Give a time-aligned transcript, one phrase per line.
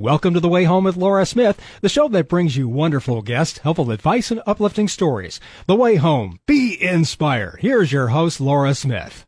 [0.00, 3.58] Welcome to The Way Home with Laura Smith, the show that brings you wonderful guests,
[3.58, 5.40] helpful advice, and uplifting stories.
[5.66, 6.40] The Way Home.
[6.46, 7.58] Be inspired.
[7.60, 9.26] Here's your host, Laura Smith.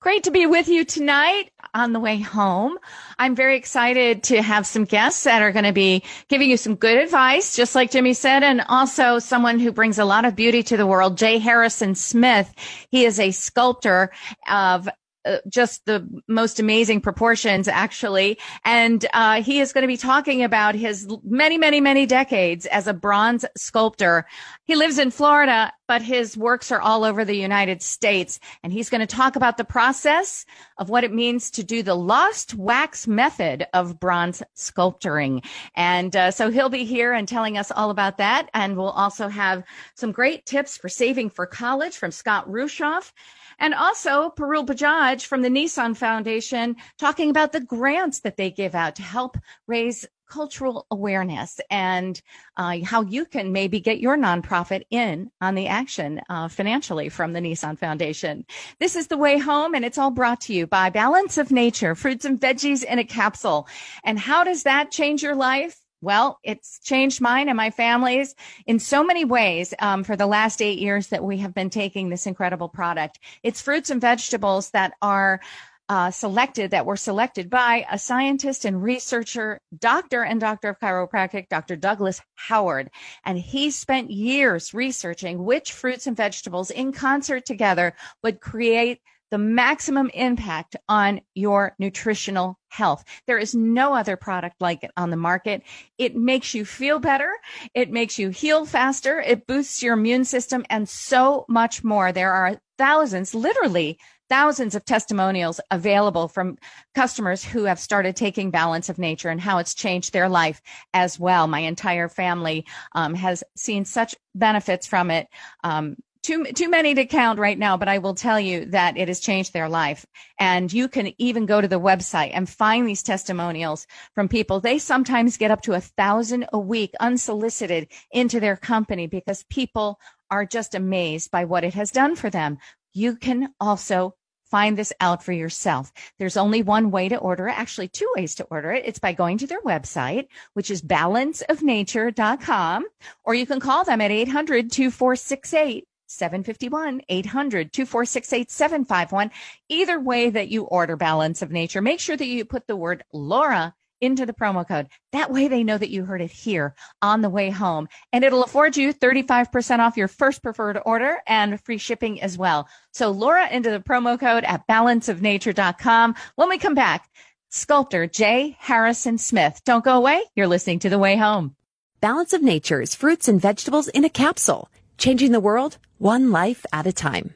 [0.00, 2.78] Great to be with you tonight on the way home.
[3.18, 6.76] I'm very excited to have some guests that are going to be giving you some
[6.76, 10.62] good advice, just like Jimmy said, and also someone who brings a lot of beauty
[10.62, 11.38] to the world, J.
[11.38, 12.52] Harrison Smith.
[12.90, 14.12] He is a sculptor
[14.48, 14.88] of
[15.24, 18.38] uh, just the most amazing proportions, actually.
[18.64, 22.86] And uh, he is going to be talking about his many, many, many decades as
[22.86, 24.26] a bronze sculptor.
[24.64, 28.40] He lives in Florida, but his works are all over the United States.
[28.62, 30.44] And he's going to talk about the process
[30.78, 35.42] of what it means to do the lost wax method of bronze sculpturing.
[35.76, 38.48] And uh, so he'll be here and telling us all about that.
[38.54, 43.12] And we'll also have some great tips for saving for college from Scott Rushoff.
[43.58, 48.74] And also Parul Bajaj from the Nissan Foundation talking about the grants that they give
[48.74, 52.22] out to help raise cultural awareness and
[52.56, 57.34] uh, how you can maybe get your nonprofit in on the action uh, financially from
[57.34, 58.46] the Nissan Foundation.
[58.80, 61.94] This is the way home, and it's all brought to you by Balance of Nature,
[61.94, 63.68] fruits and veggies in a capsule.
[64.04, 65.81] And how does that change your life?
[66.02, 68.34] Well, it's changed mine and my family's
[68.66, 72.08] in so many ways um, for the last eight years that we have been taking
[72.08, 73.20] this incredible product.
[73.44, 75.40] It's fruits and vegetables that are
[75.88, 81.48] uh, selected, that were selected by a scientist and researcher, doctor and doctor of chiropractic,
[81.48, 81.76] Dr.
[81.76, 82.90] Douglas Howard.
[83.24, 89.00] And he spent years researching which fruits and vegetables in concert together would create
[89.32, 93.02] the maximum impact on your nutritional health.
[93.26, 95.62] There is no other product like it on the market.
[95.96, 97.32] It makes you feel better.
[97.72, 99.20] It makes you heal faster.
[99.20, 102.12] It boosts your immune system and so much more.
[102.12, 106.58] There are thousands, literally thousands of testimonials available from
[106.94, 110.60] customers who have started taking balance of nature and how it's changed their life
[110.92, 111.46] as well.
[111.46, 115.28] My entire family um, has seen such benefits from it.
[115.64, 119.08] Um, too too many to count right now, but I will tell you that it
[119.08, 120.06] has changed their life.
[120.38, 124.60] And you can even go to the website and find these testimonials from people.
[124.60, 129.98] They sometimes get up to a thousand a week unsolicited into their company because people
[130.30, 132.58] are just amazed by what it has done for them.
[132.92, 134.14] You can also
[134.52, 135.90] find this out for yourself.
[136.18, 138.84] There's only one way to order it, actually two ways to order it.
[138.84, 142.84] It's by going to their website, which is balanceofnature.com,
[143.24, 149.30] or you can call them at 800 2468 751 800 246 8751.
[149.68, 153.04] Either way that you order Balance of Nature, make sure that you put the word
[153.12, 154.88] Laura into the promo code.
[155.12, 157.88] That way they know that you heard it here on the way home.
[158.12, 162.68] And it'll afford you 35% off your first preferred order and free shipping as well.
[162.92, 166.16] So Laura into the promo code at balanceofnature.com.
[166.34, 167.08] When we come back,
[167.48, 168.56] sculptor J.
[168.58, 169.62] Harrison Smith.
[169.64, 170.22] Don't go away.
[170.34, 171.54] You're listening to The Way Home.
[172.00, 174.68] Balance of Nature's fruits and vegetables in a capsule
[175.02, 177.34] changing the world one life at a time.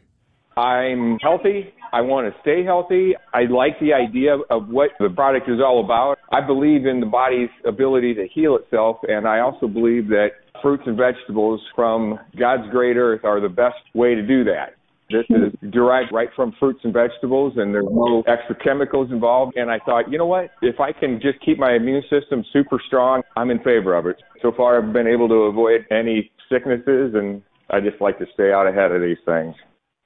[0.56, 1.74] I'm healthy.
[1.92, 3.14] I want to stay healthy.
[3.34, 6.16] I like the idea of what the product is all about.
[6.30, 10.28] I believe in the body's ability to heal itself, and I also believe that
[10.62, 14.74] fruits and vegetables from God's great earth are the best way to do that.
[15.10, 19.56] This is derived right from fruits and vegetables, and there's no extra chemicals involved.
[19.56, 20.50] And I thought, you know what?
[20.62, 24.16] If I can just keep my immune system super strong, I'm in favor of it.
[24.40, 28.52] So far, I've been able to avoid any sicknesses, and I just like to stay
[28.52, 29.54] out ahead of these things.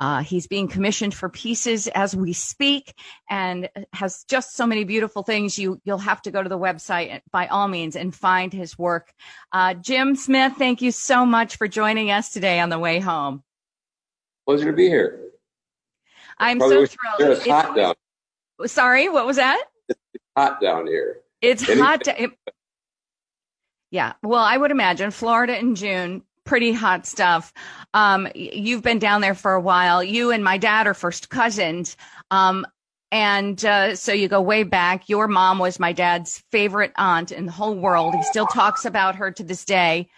[0.00, 2.94] Uh, he's being commissioned for pieces as we speak
[3.28, 5.58] and has just so many beautiful things.
[5.58, 9.12] You, you'll have to go to the website by all means and find his work.
[9.52, 13.42] Uh, Jim Smith, thank you so much for joining us today on the way home.
[14.46, 15.20] Pleasure to be here.
[16.38, 17.20] I'm so thrilled.
[17.20, 17.94] It's hot down.
[18.66, 19.62] Sorry, what was that?
[19.88, 21.20] It's hot down here.
[21.42, 22.08] It's Any- hot.
[22.08, 22.30] it,
[23.90, 24.14] yeah.
[24.22, 27.52] Well, I would imagine Florida in June, pretty hot stuff.
[27.94, 30.02] Um, you've been down there for a while.
[30.02, 31.96] You and my dad are first cousins.
[32.32, 32.66] Um,
[33.12, 35.08] and uh, so you go way back.
[35.08, 38.16] Your mom was my dad's favorite aunt in the whole world.
[38.16, 40.08] He still talks about her to this day.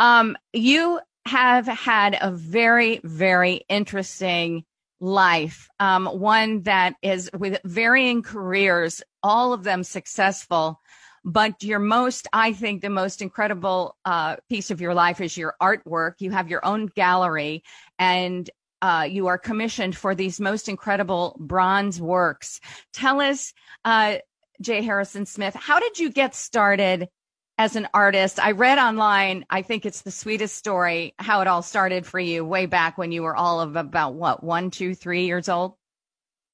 [0.00, 4.64] Um, you have had a very, very interesting
[5.00, 10.80] life, um, one that is with varying careers, all of them successful.
[11.24, 15.54] But your most, I think, the most incredible uh, piece of your life is your
[15.60, 16.14] artwork.
[16.18, 17.62] You have your own gallery,
[17.98, 18.48] and
[18.82, 22.60] uh, you are commissioned for these most incredible bronze works.
[22.92, 23.54] Tell us,
[23.86, 24.16] uh,
[24.60, 24.82] J.
[24.82, 27.08] Harrison Smith, how did you get started
[27.56, 28.38] as an artist?
[28.38, 32.44] I read online, I think it's the sweetest story, how it all started for you
[32.44, 35.76] way back when you were all of about what, one, two, three years old?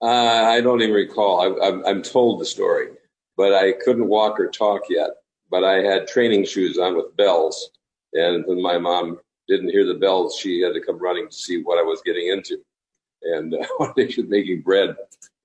[0.01, 1.61] Uh, I don't even recall.
[1.61, 2.91] I, am told the story
[3.41, 5.13] but I couldn't walk or talk yet.
[5.51, 7.71] But I had training shoes on with bells.
[8.13, 11.63] And when my mom didn't hear the bells, she had to come running to see
[11.63, 12.59] what I was getting into.
[13.23, 14.95] And uh, one day making bread.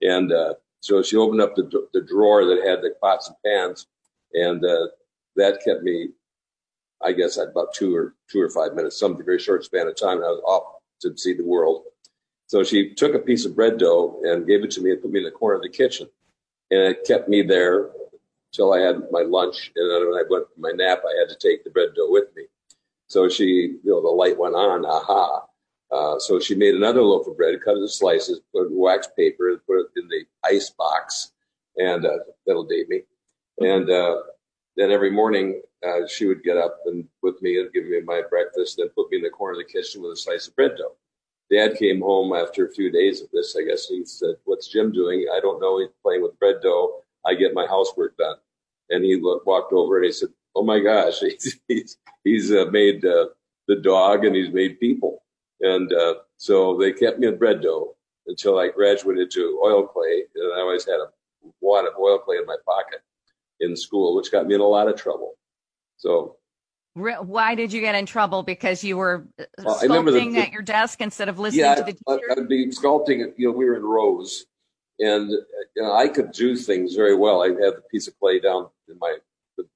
[0.01, 3.87] And uh, so she opened up the, the drawer that had the pots and pans.
[4.33, 4.87] And uh,
[5.37, 6.09] that kept me,
[7.01, 9.95] I guess, at about two or two or five minutes, some very short span of
[9.95, 10.17] time.
[10.17, 11.83] I was off to see the world.
[12.47, 15.11] So she took a piece of bread dough and gave it to me and put
[15.11, 16.09] me in the corner of the kitchen
[16.71, 17.91] and it kept me there
[18.51, 19.71] till I had my lunch.
[19.75, 22.09] And then when I went for my nap, I had to take the bread dough
[22.09, 22.43] with me.
[23.07, 25.45] So she, you know, the light went on, aha.
[25.91, 28.77] Uh, so she made another loaf of bread, cut it into slices, put it in
[28.77, 31.31] wax paper, and put it in the ice box,
[31.77, 33.01] and uh, that'll date me.
[33.59, 34.17] And uh,
[34.75, 38.23] then every morning uh, she would get up and with me and give me my
[38.29, 40.71] breakfast, then put me in the corner of the kitchen with a slice of bread
[40.77, 40.95] dough.
[41.51, 43.55] Dad came home after a few days of this.
[43.55, 45.79] I guess he said, "What's Jim doing?" I don't know.
[45.79, 47.01] He's playing with bread dough.
[47.25, 48.37] I get my housework done.
[48.89, 52.65] And he looked, walked over and he said, "Oh my gosh, he's he's, he's uh,
[52.71, 53.27] made uh,
[53.67, 55.23] the dog and he's made people."
[55.61, 57.95] And uh, so they kept me in bread dough
[58.27, 61.09] until I graduated to oil clay, and I always had a
[61.61, 63.01] wad of oil clay in my pocket
[63.59, 65.35] in school, which got me in a lot of trouble.
[65.97, 66.37] So
[66.95, 68.41] why did you get in trouble?
[68.41, 71.75] Because you were uh, well, sculpting the, the, at your desk instead of listening yeah,
[71.75, 72.31] to the teacher?
[72.31, 73.33] I'd be sculpting.
[73.37, 74.45] You know, we were in rows,
[74.99, 77.43] and you know, I could do things very well.
[77.43, 79.17] I had the piece of clay down in my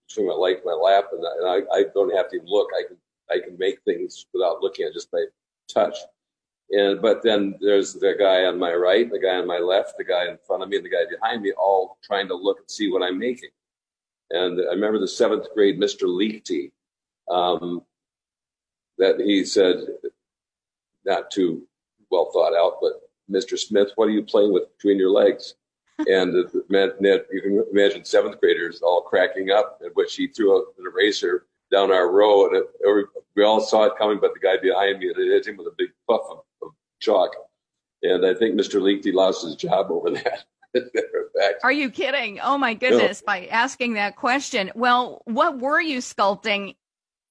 [0.08, 2.68] between my leg, my lap, and, I, and I, I, don't have to even look.
[2.78, 2.98] I can
[3.30, 5.26] I can make things without looking at just by
[5.72, 5.96] touch.
[6.72, 10.06] And but then there's the guy on my right, the guy on my left, the
[10.06, 12.70] guy in front of me, and the guy behind me, all trying to look and
[12.70, 13.50] see what I'm making.
[14.30, 16.04] And I remember the seventh grade Mr.
[16.04, 16.72] Leakty
[17.30, 17.84] um,
[18.98, 19.78] that he said,
[21.06, 21.68] not too
[22.12, 23.58] well thought out, but Mr.
[23.58, 25.56] Smith, what are you playing with between your legs?
[26.08, 31.46] And you can imagine seventh graders all cracking up, at which he threw an eraser
[31.72, 33.06] down our row, and it,
[33.36, 35.76] we all saw it coming, but the guy behind me, it hit him with a
[35.78, 37.32] big puff of, of chalk.
[38.02, 38.82] And I think Mr.
[38.82, 40.10] Leakey lost his job over
[40.74, 41.56] that.
[41.64, 42.40] Are you kidding?
[42.40, 43.22] Oh my goodness!
[43.22, 43.26] No.
[43.26, 46.76] By asking that question, well, what were you sculpting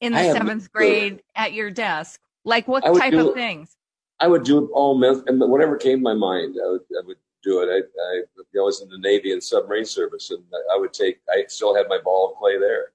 [0.01, 2.21] in the seventh grade at your desk?
[2.45, 3.77] Like what type do, of things?
[4.21, 7.63] I would do all and whatever came to my mind, I would, I would do
[7.63, 7.69] it.
[7.69, 11.19] I, I, I, was in the Navy and submarine service, and I would take.
[11.31, 12.93] I still had my ball of clay there,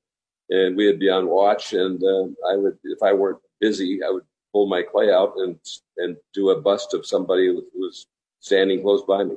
[0.50, 1.74] and we would be on watch.
[1.74, 5.58] And uh, I would, if I weren't busy, I would pull my clay out and
[5.98, 8.08] and do a bust of somebody who was
[8.40, 9.36] standing close by me,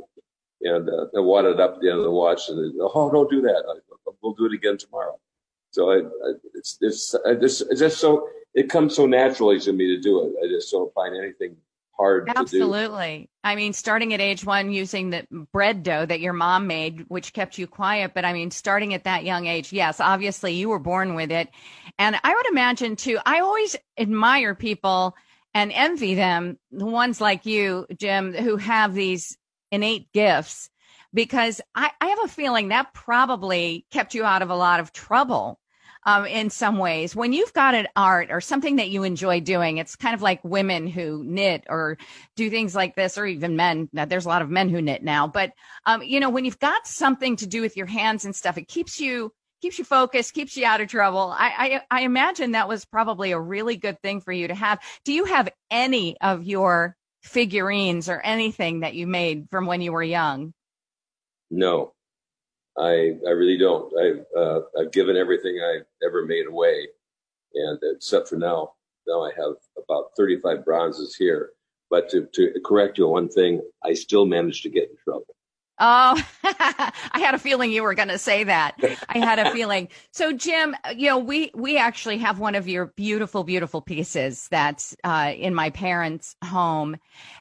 [0.62, 2.49] and uh, I wadded up at the end of the watch.
[2.49, 3.64] And oh, don't do that.
[3.68, 5.18] I, we'll do it again tomorrow.
[5.76, 9.75] So I, I, it's, it's, I just, it's just so, it comes so naturally to
[9.75, 10.33] me to do it.
[10.42, 11.54] I just don't find anything
[11.99, 13.28] hard Absolutely.
[13.45, 17.35] I mean, starting at age one using the bread dough that your mom made, which
[17.35, 18.12] kept you quiet.
[18.14, 21.50] But I mean, starting at that young age, yes, obviously you were born with it.
[21.99, 25.14] And I would imagine too, I always admire people
[25.52, 29.37] and envy them, the ones like you, Jim, who have these
[29.71, 30.71] innate gifts
[31.12, 34.92] because I, I have a feeling that probably kept you out of a lot of
[34.92, 35.59] trouble
[36.06, 37.14] um, in some ways.
[37.14, 40.42] When you've got an art or something that you enjoy doing, it's kind of like
[40.44, 41.98] women who knit or
[42.36, 43.90] do things like this, or even men.
[43.92, 45.52] Now, there's a lot of men who knit now, but
[45.84, 48.68] um, you know, when you've got something to do with your hands and stuff, it
[48.68, 51.34] keeps you keeps you focused, keeps you out of trouble.
[51.36, 54.78] I, I, I imagine that was probably a really good thing for you to have.
[55.04, 59.92] Do you have any of your figurines or anything that you made from when you
[59.92, 60.52] were young?
[61.50, 61.94] No,
[62.78, 63.92] I I really don't.
[63.99, 66.87] I've uh, I've given everything I've ever made away,
[67.54, 68.73] and except for now,
[69.06, 71.50] now I have about 35 bronzes here.
[71.88, 75.37] But to, to correct you on one thing, I still managed to get in trouble.
[75.78, 78.76] Oh, I had a feeling you were going to say that.
[79.09, 79.88] I had a feeling.
[80.11, 84.97] So, Jim, you know, we we actually have one of your beautiful, beautiful pieces that's
[85.04, 86.97] uh, in my parents' home,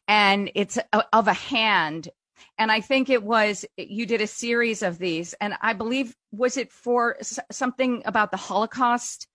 [0.08, 2.10] and it's a, of a hand.
[2.58, 6.58] And I think it was you did a series of these, and I believe was
[6.58, 7.18] it for
[7.52, 9.28] something about the Holocaust?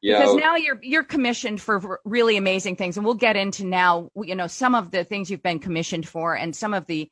[0.00, 0.20] Yeah.
[0.20, 4.10] Because now you're you're commissioned for really amazing things, and we'll get into now.
[4.16, 7.10] You know, some of the things you've been commissioned for, and some of the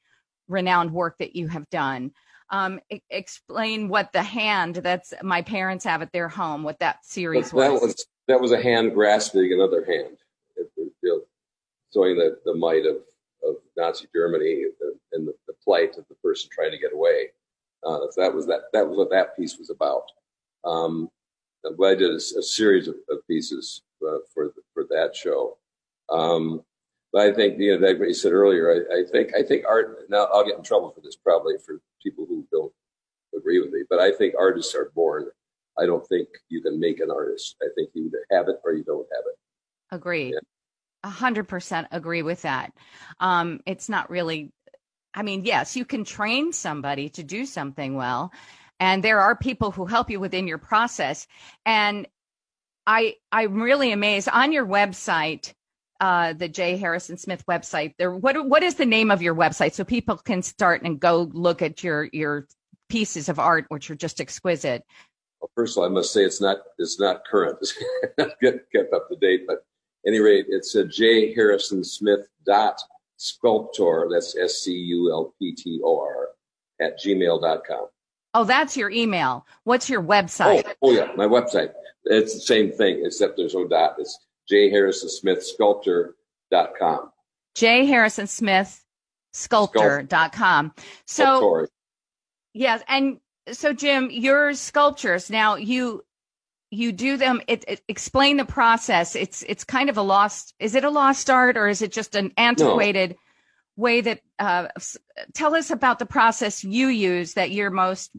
[0.49, 2.13] renowned work that you have done.
[2.49, 2.79] Um,
[3.11, 7.57] explain what the hand that's my parents have at their home, what that series that
[7.57, 7.81] was.
[7.81, 8.07] was.
[8.29, 10.17] That was a hand grasping another hand,
[10.57, 11.21] it, it, you know,
[11.95, 12.97] showing the, the might of,
[13.47, 14.65] of Nazi Germany
[15.13, 17.29] and the, the, plight of the person trying to get away.
[17.85, 20.05] Uh, so that was that that was what that piece was about.
[20.65, 21.09] Um,
[21.65, 25.15] I'm glad I did a, a series of, of pieces uh, for the, for that
[25.15, 25.59] show.
[26.11, 26.63] Um,
[27.13, 28.71] but I think you know that what you said earlier.
[28.71, 30.07] I, I, think I think art.
[30.09, 32.73] Now I'll get in trouble for this probably for people who don't
[33.37, 33.83] agree with me.
[33.89, 35.27] But I think artists are born.
[35.79, 37.57] I don't think you can make an artist.
[37.63, 39.95] I think you either have it or you don't have it.
[39.95, 40.35] Agreed.
[40.35, 40.41] Yeah.
[41.05, 42.73] 100% agree with that.
[43.21, 44.53] Um, it's not really,
[45.15, 48.33] I mean, yes, you can train somebody to do something well,
[48.79, 51.27] and there are people who help you within your process.
[51.65, 52.07] And
[52.87, 55.53] I, I'm really amazed on your website.
[55.99, 56.77] Uh, the J.
[56.77, 57.95] Harrison Smith website.
[57.97, 61.31] There, what what is the name of your website so people can start and go
[61.33, 62.47] look at your your
[62.89, 64.85] pieces of art, which are just exquisite.
[65.41, 67.59] Well, first of all, I must say it's not it's not current.
[68.03, 69.65] It's not kept up to date, but
[70.07, 71.35] any rate, it's a J.
[71.35, 72.81] Harrison Smith dot
[73.17, 74.09] sculptor.
[74.11, 76.29] That's S C U L P T O R
[76.81, 77.89] at gmail.com.
[78.35, 79.47] Oh, that's your email.
[79.65, 80.65] What's your website?
[80.67, 81.73] Oh, oh yeah, my website.
[82.05, 83.97] It's the same thing, except there's no dot.
[83.99, 84.71] It's J.
[84.71, 87.11] Harrison Smith Sculptor.com.
[87.55, 87.87] J.
[87.87, 88.85] Harrison Smith
[89.33, 90.73] Sculptor.com.
[91.07, 91.67] So,
[92.53, 92.83] yes.
[92.89, 93.19] And
[93.53, 96.05] so, Jim, your sculptures now, you
[96.77, 100.75] you do them it, it, explain the process it's it's kind of a lost is
[100.75, 103.17] it a lost art or is it just an antiquated no.
[103.77, 104.69] way that uh,
[105.35, 108.11] tell us about the process you use that you're most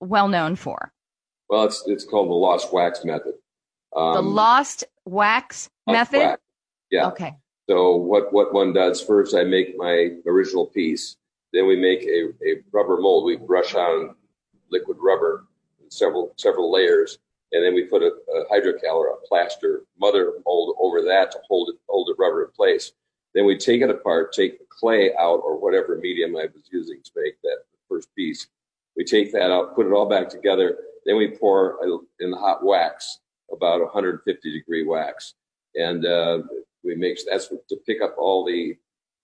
[0.00, 0.92] well known for
[1.48, 3.34] well it's it's called the lost wax method
[3.94, 6.18] um, the lost wax method?
[6.18, 6.42] Wax.
[6.90, 7.08] Yeah.
[7.08, 7.34] Okay.
[7.68, 11.16] So what, what one does first, I make my original piece.
[11.52, 13.24] Then we make a, a rubber mold.
[13.24, 14.14] We brush on
[14.70, 15.46] liquid rubber,
[15.88, 17.18] several several layers,
[17.52, 21.38] and then we put a, a hydrocal or a plaster mother mold over that to
[21.48, 22.92] hold it hold the rubber in place.
[23.34, 27.00] Then we take it apart, take the clay out or whatever medium I was using
[27.02, 28.46] to make that first piece.
[28.96, 30.76] We take that out, put it all back together.
[31.06, 31.78] Then we pour
[32.20, 35.34] in the hot wax about 150 degree wax,
[35.74, 36.40] and uh,
[36.84, 38.76] we make that's to pick up all the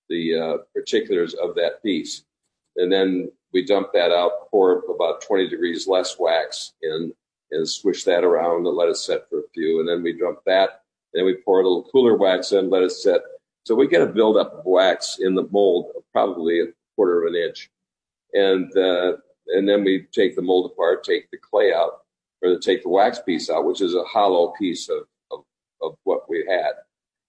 [0.08, 2.24] the uh, particulars of that piece,
[2.76, 7.12] and then we dump that out, pour about 20 degrees less wax in,
[7.50, 10.38] and swish that around and let it set for a few, and then we dump
[10.46, 13.22] that, and then we pour a little cooler wax in, let it set.
[13.64, 17.32] So we get a buildup of wax in the mold of probably a quarter of
[17.32, 17.70] an inch,
[18.32, 19.12] and uh,
[19.48, 22.02] and then we take the mold apart, take the clay out,
[22.42, 25.44] or take the wax piece out, which is a hollow piece of, of,
[25.82, 26.72] of what we had.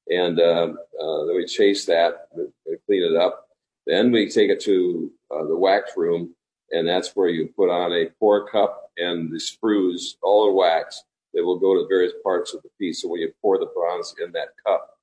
[0.09, 2.27] And uh, uh, then we chase that
[2.85, 3.47] clean it up.
[3.85, 6.35] Then we take it to uh, the wax room,
[6.71, 11.03] and that's where you put on a pour cup and the sprues, all the wax
[11.33, 13.01] They will go to various parts of the piece.
[13.01, 14.97] So when you pour the bronze in that cup,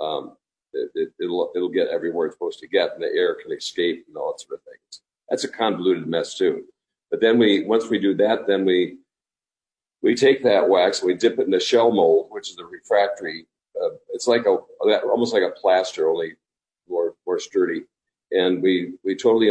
[0.00, 0.36] um,
[0.72, 3.52] it, will it, it'll, it'll get everywhere it's supposed to get, and the air can
[3.52, 5.02] escape and all that sort of things.
[5.30, 6.64] That's a convoluted mess too.
[7.10, 8.98] But then we, once we do that, then we
[10.02, 12.64] we take that wax and we dip it in the shell mold, which is a
[12.64, 13.46] refractory.
[13.80, 14.56] Uh, it's like a
[15.08, 16.34] almost like a plaster, only
[16.88, 17.82] more more sturdy.
[18.30, 19.48] And we we totally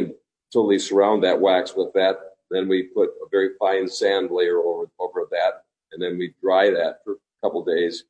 [0.52, 2.18] totally surround that wax with that.
[2.52, 6.70] Then we put a very fine sand layer over over that, and then we dry
[6.70, 8.06] that for a couple days.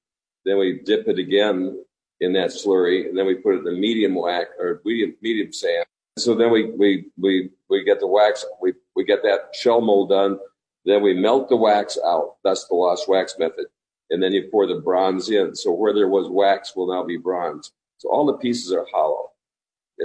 [0.46, 1.84] Then we dip it again
[2.22, 5.54] in that slurry, and then we put it in the medium wax or medium medium
[5.54, 5.86] sand.
[6.18, 8.46] So then we we we we get the wax.
[8.62, 10.40] We we get that shell mold done
[10.86, 12.36] then we melt the wax out.
[12.44, 13.66] That's the lost wax method.
[14.12, 15.56] And then you pour the bronze in.
[15.56, 17.72] So where there was wax will now be bronze.
[17.98, 19.32] So all the pieces are hollow.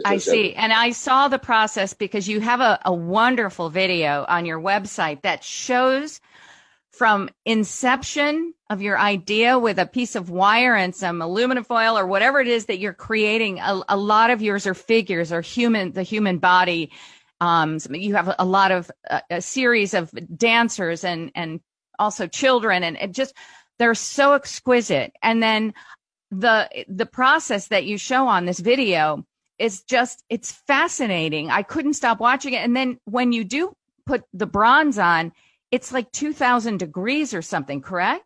[0.04, 0.54] I see.
[0.54, 5.22] And I saw the process because you have a, a wonderful video on your website
[5.22, 6.20] that shows
[6.90, 12.06] from inception of your idea with a piece of wire and some aluminum foil or
[12.06, 13.58] whatever it is that you're creating.
[13.58, 16.92] A, a lot of yours are figures or human, the human body.
[17.40, 21.60] Um, you have a lot of uh, a series of dancers and and
[21.98, 23.34] also children, and it just
[23.78, 25.12] they're so exquisite.
[25.22, 25.72] And then
[26.30, 29.24] the the process that you show on this video
[29.60, 31.50] is just it's fascinating.
[31.50, 32.64] I couldn't stop watching it.
[32.64, 33.76] And then when you do
[34.06, 35.32] put the bronze on,
[35.70, 38.24] it's like 2000 degrees or something, correct?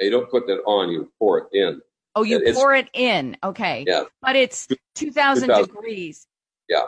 [0.00, 1.80] You don't put that on, you pour it in.
[2.14, 3.36] Oh, you it's, pour it in.
[3.42, 3.84] Okay.
[3.86, 4.04] Yeah.
[4.20, 6.26] But it's 2000, 2000 degrees.
[6.68, 6.86] Yeah.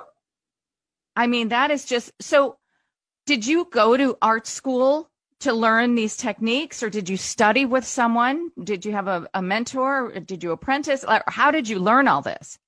[1.16, 2.58] I mean, that is just so.
[3.26, 5.08] Did you go to art school
[5.40, 8.50] to learn these techniques or did you study with someone?
[8.62, 10.18] Did you have a, a mentor?
[10.20, 11.04] Did you apprentice?
[11.28, 12.58] How did you learn all this?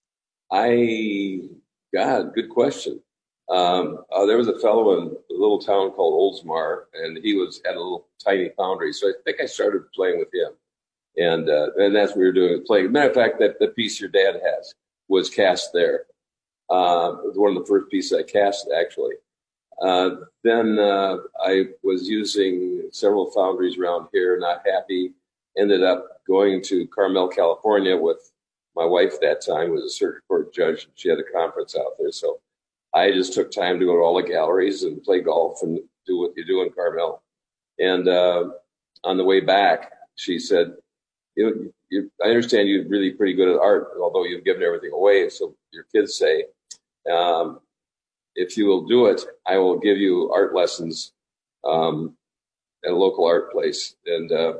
[0.53, 1.41] I,
[1.95, 3.01] God, good question.
[3.49, 7.61] Um, uh, there was a fellow in a little town called Oldsmar, and he was
[7.67, 8.93] at a little tiny foundry.
[8.93, 10.53] So I think I started playing with him,
[11.17, 12.93] and uh, and that's what we were doing, playing.
[12.93, 14.75] Matter of fact, that the piece your dad has
[15.09, 16.05] was cast there.
[16.71, 19.15] Uh, it was one of the first pieces I cast, actually.
[19.83, 20.11] Uh,
[20.45, 25.13] then uh, I was using several foundries around here, not happy.
[25.59, 28.33] Ended up going to Carmel, California with
[28.75, 30.85] my wife that time was a circuit court judge.
[30.85, 32.13] And she had a conference out there.
[32.13, 32.41] So
[32.95, 36.19] I just took time to go to all the galleries and play golf and do
[36.19, 37.23] what you do in Carmel.
[37.79, 38.51] And uh,
[39.05, 40.75] on the way back, she said,
[41.35, 45.29] you, you, I understand you're really pretty good at art, although you've given everything away.
[45.31, 46.45] So your kids say,
[47.11, 47.61] um,
[48.35, 51.13] if you will do it, I will give you art lessons
[51.65, 52.17] um,
[52.85, 53.95] at a local art place.
[54.07, 54.55] And uh,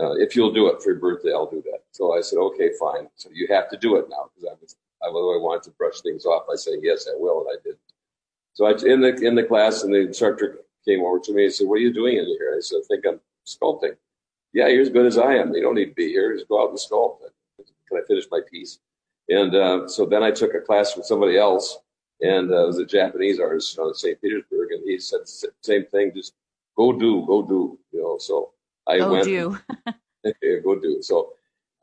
[0.00, 1.80] uh, if you'll do it for your birthday, I'll do that.
[1.92, 3.08] So I said, okay, fine.
[3.16, 6.00] So you have to do it now because I was, I, I wanted to brush
[6.00, 7.40] things off by saying, yes, I will.
[7.40, 7.76] And I did.
[8.54, 11.54] So I, in the, in the class and the instructor came over to me and
[11.54, 12.54] said, what are you doing in here?
[12.56, 13.96] I said, I think I'm sculpting.
[14.52, 15.52] Yeah, you're as good as I am.
[15.54, 16.34] You don't need to be here.
[16.34, 17.20] Just go out and sculpt.
[17.88, 18.78] Can I finish my piece?
[19.28, 21.78] And uh, so then I took a class with somebody else,
[22.22, 24.20] and uh, it was a Japanese artist out of St.
[24.20, 26.32] Petersburg, and he said the same thing, just
[26.76, 28.16] go do, go do, you know.
[28.18, 28.52] So
[28.88, 29.24] I go went.
[29.24, 29.58] Do.
[30.64, 31.02] go do.
[31.02, 31.34] So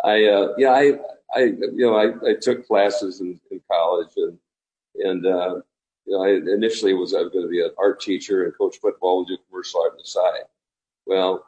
[0.04, 0.94] I, uh, yeah, I,
[1.34, 4.38] I, you know, I, I took classes in, in college, and
[4.96, 5.56] and uh,
[6.06, 8.78] you know, I initially was I was going to be an art teacher and coach
[8.82, 10.46] football and do commercial art on the side.
[11.06, 11.46] Well,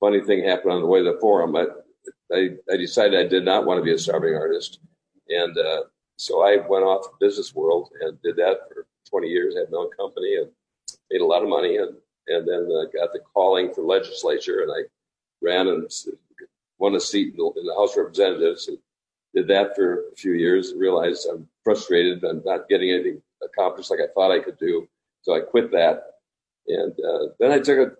[0.00, 1.56] funny thing happened on the way to the forum.
[1.56, 1.66] I,
[2.32, 4.80] I, I decided I did not want to be a starving artist.
[5.28, 5.82] And uh,
[6.16, 9.54] so I went off to business world and did that for 20 years.
[9.56, 10.50] I had my own company and
[11.10, 11.96] made a lot of money and,
[12.28, 14.88] and then uh, got the calling for legislature and I
[15.42, 15.90] ran and
[16.78, 18.78] won a seat in the, in the House of Representatives and
[19.34, 22.24] did that for a few years and realized I'm frustrated.
[22.24, 24.88] I'm not getting anything accomplished like I thought I could do.
[25.22, 26.04] So I quit that.
[26.68, 27.92] And uh, then I took a,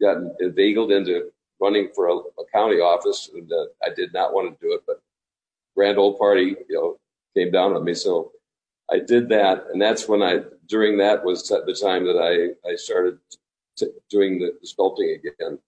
[0.00, 4.58] got inveigled into running for a, a county office, and uh, I did not want
[4.58, 5.00] to do it, but
[5.76, 6.98] grand old party, you know,
[7.36, 7.94] came down on me.
[7.94, 8.32] So
[8.90, 12.76] I did that, and that's when I during that was the time that I I
[12.76, 13.18] started
[13.80, 15.58] t- doing the, the, sculpting again,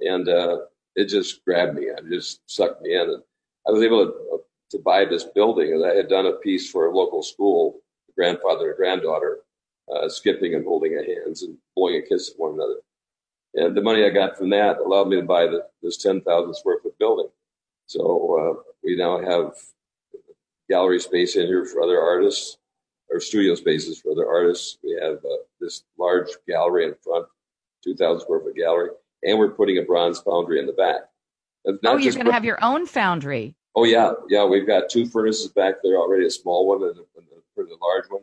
[0.00, 0.58] and uh,
[0.96, 1.84] it just grabbed me.
[1.84, 3.22] It just sucked me in, and
[3.66, 6.86] I was able to to buy this building, and I had done a piece for
[6.86, 7.80] a local school,
[8.16, 9.40] grandfather and granddaughter,
[9.92, 12.76] uh, skipping and holding hands and blowing a kiss at one another.
[13.54, 16.78] And the money I got from that allowed me to buy the, this 10,000 square
[16.82, 17.28] foot building.
[17.86, 19.54] So uh, we now have
[20.68, 22.56] gallery space in here for other artists,
[23.10, 24.78] or studio spaces for other artists.
[24.84, 27.26] We have uh, this large gallery in front,
[27.84, 28.90] 2,000 square foot gallery,
[29.22, 31.02] and we're putting a bronze foundry in the back.
[31.66, 33.54] oh, you're going to have your own foundry.
[33.76, 34.44] Oh yeah, yeah.
[34.44, 37.02] We've got two furnaces back there already, a small one and a,
[37.60, 38.22] and a large one,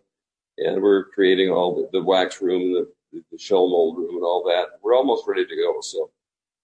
[0.57, 2.91] and we're creating all the, the wax room, the
[3.31, 4.79] the shell mold room and all that.
[4.81, 5.79] We're almost ready to go.
[5.81, 6.11] So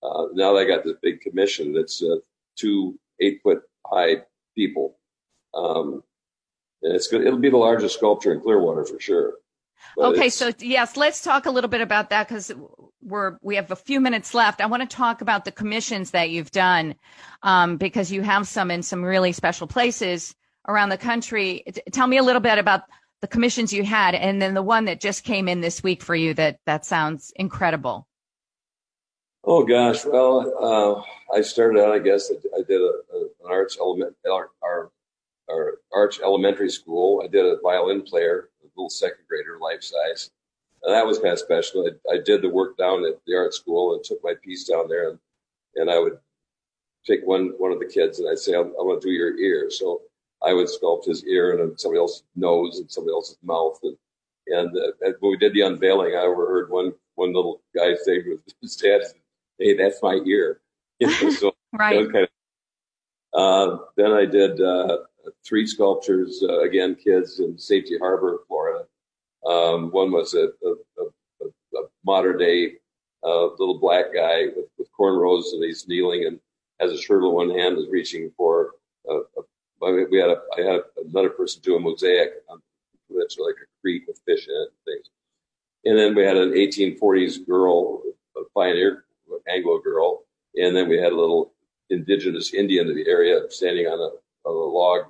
[0.01, 2.17] uh, now I got this big commission, that's uh,
[2.55, 4.17] two eight foot high
[4.55, 4.97] people.
[5.53, 6.03] Um,
[6.81, 7.25] and it's good.
[7.25, 9.35] It'll be the largest sculpture in Clearwater for sure.
[9.95, 12.51] But okay, so yes, let's talk a little bit about that because
[13.01, 14.61] we're we have a few minutes left.
[14.61, 16.95] I want to talk about the commissions that you've done
[17.43, 20.33] um, because you have some in some really special places
[20.67, 21.63] around the country.
[21.91, 22.83] Tell me a little bit about
[23.21, 26.15] the commissions you had, and then the one that just came in this week for
[26.15, 26.33] you.
[26.33, 28.07] That that sounds incredible.
[29.45, 31.91] Oh gosh, well, uh, I started out.
[31.93, 34.91] I guess I did a, a, an arts element, our, our,
[35.49, 37.21] our arch elementary school.
[37.23, 40.31] I did a violin player, little second grader, life size.
[40.83, 41.87] And that was kind of special.
[41.87, 44.89] I, I did the work down at the art school and took my piece down
[44.89, 45.19] there, and
[45.75, 46.17] and I would
[47.05, 49.37] take one one of the kids and I'd say, I'm, I'm going to do your
[49.37, 49.69] ear.
[49.69, 50.01] So
[50.45, 53.79] I would sculpt his ear and somebody else's nose and somebody else's mouth.
[53.83, 53.97] And,
[54.47, 58.39] and, uh, when we did the unveiling, I overheard one one little guy say with
[58.61, 59.01] his dad,
[59.57, 60.59] "Hey, that's my ear."
[60.99, 62.11] You know, so right.
[62.11, 62.27] Kind
[63.33, 64.97] of, uh, then I did uh,
[65.45, 68.85] three sculptures uh, again, kids in Safety Harbor, Florida.
[69.45, 71.45] Um, one was a, a, a,
[71.77, 72.73] a modern day
[73.23, 76.39] uh, little black guy with, with cornrows, and he's kneeling and
[76.79, 78.71] has a shirt in one hand, is reaching for.
[79.09, 79.19] A,
[79.81, 82.33] we had a, I had another person do a mosaic,
[83.09, 85.09] that's like a crete with fish in it and things.
[85.85, 88.01] And then we had an 1840s girl,
[88.37, 89.03] a pioneer
[89.49, 90.23] Anglo girl,
[90.55, 91.53] and then we had a little
[91.89, 94.09] indigenous Indian of the area standing on a,
[94.45, 95.05] a log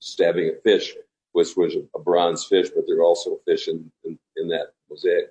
[0.00, 0.94] stabbing a fish,
[1.32, 5.30] which was a bronze fish, but there were also fish in, in, in that mosaic.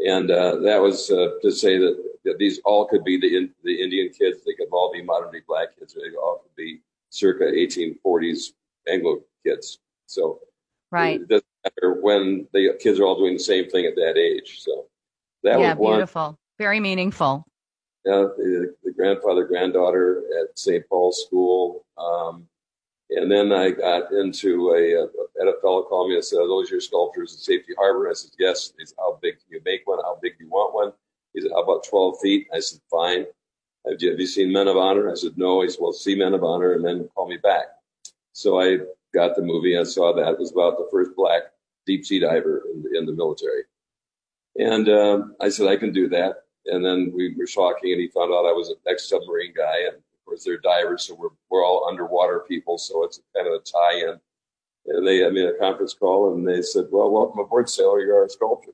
[0.00, 3.50] And uh, that was uh, to say that, that, these all could be the, in,
[3.64, 4.38] the Indian kids.
[4.44, 5.94] They could all be modern day black kids.
[5.94, 8.52] They all could be circa 1840s
[8.88, 9.78] Anglo kids.
[10.06, 10.40] So
[10.90, 11.20] right.
[11.20, 14.60] it doesn't matter when the kids are all doing the same thing at that age.
[14.60, 14.86] So
[15.42, 15.92] that yeah, was one.
[15.94, 17.44] beautiful, very meaningful.
[18.06, 20.88] Yeah, the, the grandfather, granddaughter at St.
[20.88, 21.84] Paul's School.
[21.98, 22.46] Um,
[23.10, 26.70] and then I got into a, a, a fellow called me and said, Are those
[26.70, 28.08] your sculptures in Safety Harbor?
[28.08, 28.72] I said, Yes.
[28.78, 29.98] He said, How big can you make one?
[30.04, 30.92] How big do you want one?
[31.34, 32.46] He said, How about 12 feet?
[32.54, 33.26] I said, Fine.
[33.88, 35.10] Have you, have you seen Men of Honor?
[35.10, 35.62] I said, No.
[35.62, 37.64] He said, Well, see Men of Honor and then call me back.
[38.32, 38.78] So I
[39.12, 39.76] got the movie.
[39.76, 40.32] I saw that.
[40.32, 41.42] It was about the first black
[41.86, 43.62] deep sea diver in, in the military.
[44.56, 46.44] And um, I said, I can do that.
[46.66, 49.86] And then we were talking, and he found out I was an ex submarine guy.
[49.88, 49.96] And
[50.30, 52.78] course, they're divers, so we're, we're all underwater people.
[52.78, 54.20] So it's kind of a tie in.
[54.86, 58.00] And they had me a conference call, and they said, Well, welcome aboard, sailor.
[58.00, 58.72] You're our sculptor.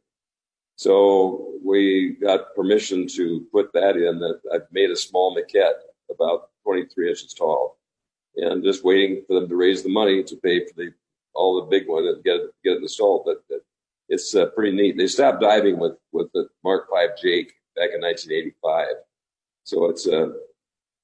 [0.76, 4.20] So we got permission to put that in.
[4.20, 7.78] That I've made a small maquette about 23 inches tall,
[8.36, 10.92] and just waiting for them to raise the money to pay for the
[11.34, 13.22] all the big one and get it, get it installed.
[13.26, 13.60] But, but
[14.08, 14.96] it's uh, pretty neat.
[14.96, 18.86] They stopped diving with with the Mark V Jake back in 1985,
[19.64, 20.28] so it's uh,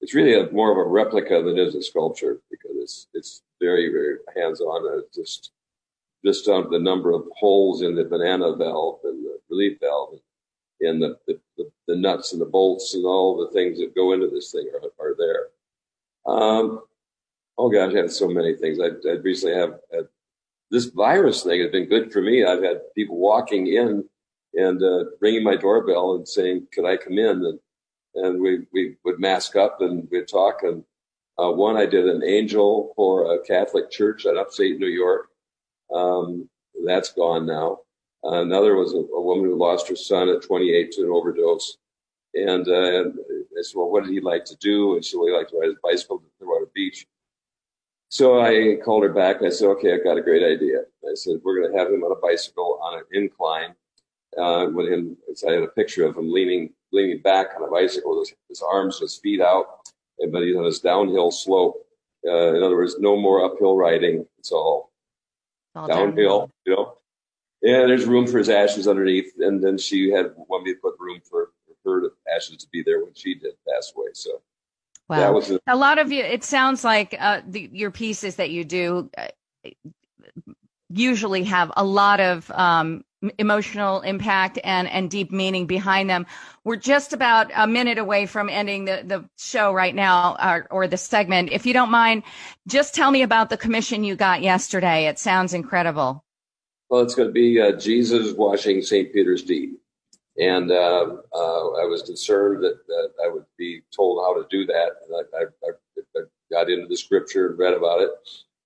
[0.03, 3.43] it's really a, more of a replica than it is a sculpture because it's it's
[3.61, 5.03] very very hands on.
[5.15, 5.53] Just
[6.25, 10.19] just on the number of holes in the banana valve and the relief valve
[10.81, 14.13] and the, the, the, the nuts and the bolts and all the things that go
[14.13, 15.47] into this thing are, are there.
[16.27, 16.83] Um,
[17.59, 18.79] oh gosh, I had so many things.
[18.81, 20.09] I, I recently have had
[20.71, 22.45] this virus thing has been good for me.
[22.45, 24.05] I've had people walking in
[24.55, 27.59] and uh, ringing my doorbell and saying, "Could I come in?" and
[28.15, 30.63] and we we would mask up and we'd talk.
[30.63, 30.85] And
[31.39, 35.29] uh, one I did an angel for a Catholic church in upstate New York.
[35.95, 36.49] Um,
[36.85, 37.79] that's gone now.
[38.25, 41.77] Uh, another was a, a, woman who lost her son at 28 to an overdose.
[42.35, 44.95] And, uh, and I said, well, what did he like to do?
[44.95, 47.07] And she said, He liked to ride his bicycle to Clearwater Beach.
[48.09, 50.81] So I called her back and I said, okay, I've got a great idea.
[51.03, 53.75] I said, we're going to have him on a bicycle on an incline.
[54.37, 57.71] Uh, with him, so I had a picture of him leaning, leaning back on a
[57.71, 59.81] bicycle, his, his arms, his feet out,
[60.31, 61.87] but he's on this downhill slope.
[62.27, 64.25] Uh, in other words, no more uphill riding.
[64.39, 64.93] It's all,
[65.75, 66.99] all downhill, you know.
[67.63, 70.95] Yeah, there's room for his ashes underneath, and then she had one me to put
[70.99, 71.51] room for,
[71.85, 74.09] for her ashes to be there when she did pass away.
[74.15, 74.43] So
[75.09, 75.21] wow.
[75.21, 76.23] that was a, a lot of you.
[76.23, 79.71] It sounds like uh, the, your pieces that you do uh,
[80.89, 83.05] usually have a lot of um,
[83.39, 86.27] emotional impact and and deep meaning behind them.
[86.65, 90.89] We're just about a minute away from ending the the show right now, or, or
[90.89, 91.51] the segment.
[91.53, 92.23] If you don't mind,
[92.67, 95.07] just tell me about the commission you got yesterday.
[95.07, 96.25] It sounds incredible.
[96.89, 99.13] Well, it's going to be uh, Jesus washing St.
[99.15, 99.71] Peter's feet.
[100.39, 104.67] And uh, uh, I was concerned that, that, I would be told how to do
[104.67, 104.91] that.
[105.11, 108.11] I, I, I got into the scripture and read about it.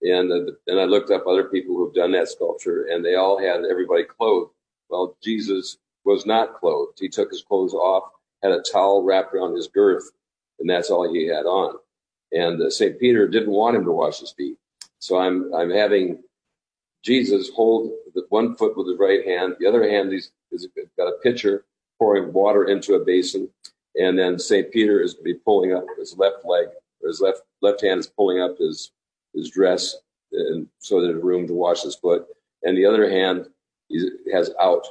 [0.07, 0.31] And
[0.67, 4.05] then I looked up other people who've done that sculpture, and they all had everybody
[4.05, 4.53] clothed.
[4.89, 6.99] Well, Jesus was not clothed.
[7.01, 8.05] He took his clothes off,
[8.43, 10.11] had a towel wrapped around his girth,
[10.61, 11.77] and that's all he had on.
[12.33, 12.99] And uh, St.
[13.01, 14.57] Peter didn't want him to wash his feet.
[15.01, 16.23] So I'm, I'm having
[17.05, 20.67] Jesus hold the one foot with his right hand, the other hand he's, he's
[20.97, 21.65] got a pitcher
[21.99, 23.49] pouring water into a basin,
[23.97, 24.71] and then St.
[24.73, 26.67] Peter is going to be pulling up his left leg,
[27.03, 28.91] or his left left hand is pulling up his
[29.37, 29.97] his dress
[30.33, 32.27] and so there's room to wash his foot.
[32.63, 33.47] And the other hand
[33.89, 34.87] he has out,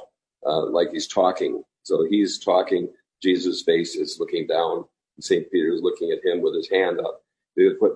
[0.46, 1.62] uh, like he's talking.
[1.82, 2.88] So he's talking.
[3.22, 4.84] Jesus' face is looking down.
[5.16, 5.50] And St.
[5.50, 7.22] Peter is looking at him with his hand up.
[7.56, 7.94] Put,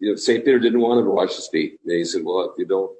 [0.00, 0.44] you know, St.
[0.44, 1.78] Peter didn't want him to wash his feet.
[1.84, 2.92] And he said, well, if you don't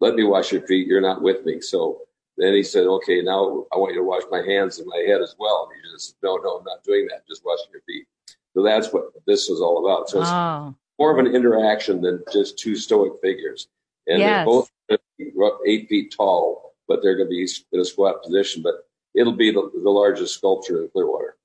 [0.00, 1.60] let me wash your feet, you're not with me.
[1.60, 2.00] So
[2.36, 5.20] then he said, okay, now I want you to wash my hands and my head
[5.20, 5.68] as well.
[5.70, 7.26] And he just, no, no, I'm not doing that.
[7.28, 8.06] Just washing your feet.
[8.54, 10.08] So that's what this was all about.
[10.08, 13.66] So oh more of an interaction than just two stoic figures.
[14.06, 14.46] And yes.
[14.88, 14.98] they're
[15.38, 18.62] both eight feet tall, but they're going to be in a squat position.
[18.62, 21.36] But it'll be the, the largest sculpture in Clearwater.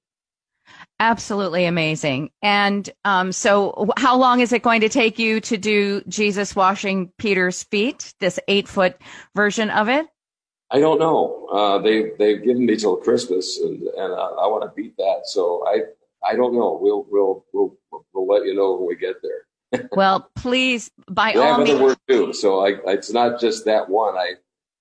[1.00, 2.32] Absolutely amazing.
[2.42, 7.12] And um, so, how long is it going to take you to do Jesus washing
[7.18, 8.14] Peter's feet?
[8.20, 9.00] This eight foot
[9.36, 10.08] version of it?
[10.72, 11.48] I don't know.
[11.52, 15.22] Uh, they they've given me till Christmas, and and I, I want to beat that.
[15.26, 15.82] So I
[16.26, 16.78] I don't know.
[16.82, 17.78] We'll we'll we'll
[18.14, 19.90] we'll let you know when we get there.
[19.92, 21.72] well, please, by all have means.
[21.72, 22.34] other work too.
[22.34, 24.16] So I, it's not just that one.
[24.16, 24.34] I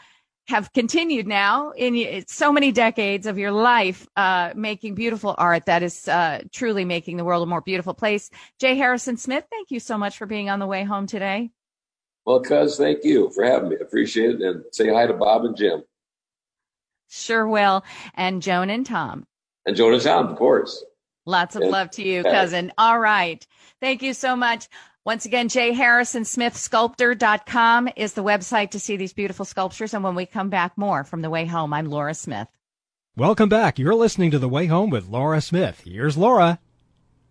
[0.48, 5.82] have continued now in so many decades of your life uh, making beautiful art that
[5.82, 8.30] is uh, truly making the world a more beautiful place.
[8.58, 8.74] J.
[8.74, 11.50] Harrison Smith, thank you so much for being on the way home today.
[12.24, 13.76] Well, cuz, thank you for having me.
[13.76, 14.42] Appreciate it.
[14.42, 15.82] And say hi to Bob and Jim.
[17.10, 17.84] Sure will.
[18.14, 19.26] And Joan and Tom.
[19.66, 20.82] And Joan and Tom, of course.
[21.26, 22.72] Lots of love to you, cousin.
[22.78, 23.46] All right.
[23.82, 24.68] Thank you so much.
[25.04, 25.72] Once again, J.
[25.72, 29.94] Harrison Smith Sculptor.com is the website to see these beautiful sculptures.
[29.94, 32.48] And when we come back, more from The Way Home, I'm Laura Smith.
[33.16, 33.78] Welcome back.
[33.78, 35.82] You're listening to The Way Home with Laura Smith.
[35.84, 36.58] Here's Laura.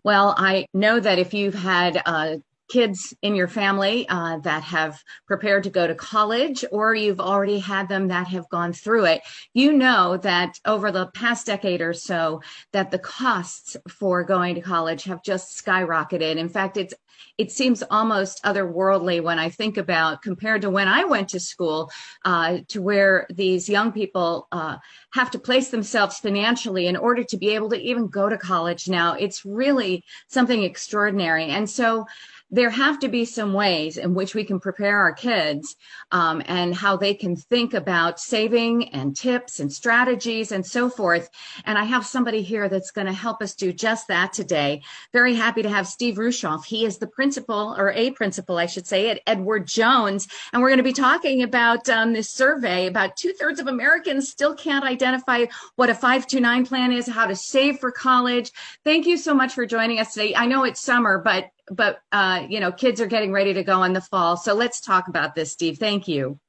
[0.04, 5.02] Well, I know that if you've had uh, kids in your family uh, that have
[5.26, 9.22] prepared to go to college or you've already had them that have gone through it
[9.54, 14.62] you know that over the past decade or so that the costs for going to
[14.62, 16.94] college have just skyrocketed in fact it's
[17.38, 21.92] it seems almost otherworldly when I think about compared to when I went to school,
[22.26, 24.78] uh, to where these young people uh,
[25.14, 28.90] have to place themselves financially in order to be able to even go to college
[28.90, 29.14] now.
[29.14, 31.46] It's really something extraordinary.
[31.46, 32.06] And so
[32.50, 35.76] there have to be some ways in which we can prepare our kids
[36.12, 41.30] um, and how they can think about saving and tips and strategies and so forth.
[41.66, 44.82] And I have somebody here that's going to help us do just that today.
[45.12, 46.66] Very happy to have Steve Rushoff.
[46.66, 50.28] He is the principal or a principal, I should say, at Edward Jones.
[50.54, 52.88] And we're going to be talking about um, this survey.
[52.88, 57.36] About two thirds of Americans still can't identify what a 529 plan is, how to
[57.36, 58.52] save for college.
[58.86, 60.34] Thank you so much for joining us today.
[60.34, 63.84] I know it's summer, but but uh, you know, kids are getting ready to go
[63.84, 64.38] in the fall.
[64.38, 65.78] So let's talk about this, Steve.
[65.78, 66.40] Thank you.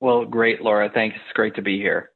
[0.00, 0.90] Well, great, Laura.
[0.92, 1.16] Thanks.
[1.16, 2.10] It's great to be here.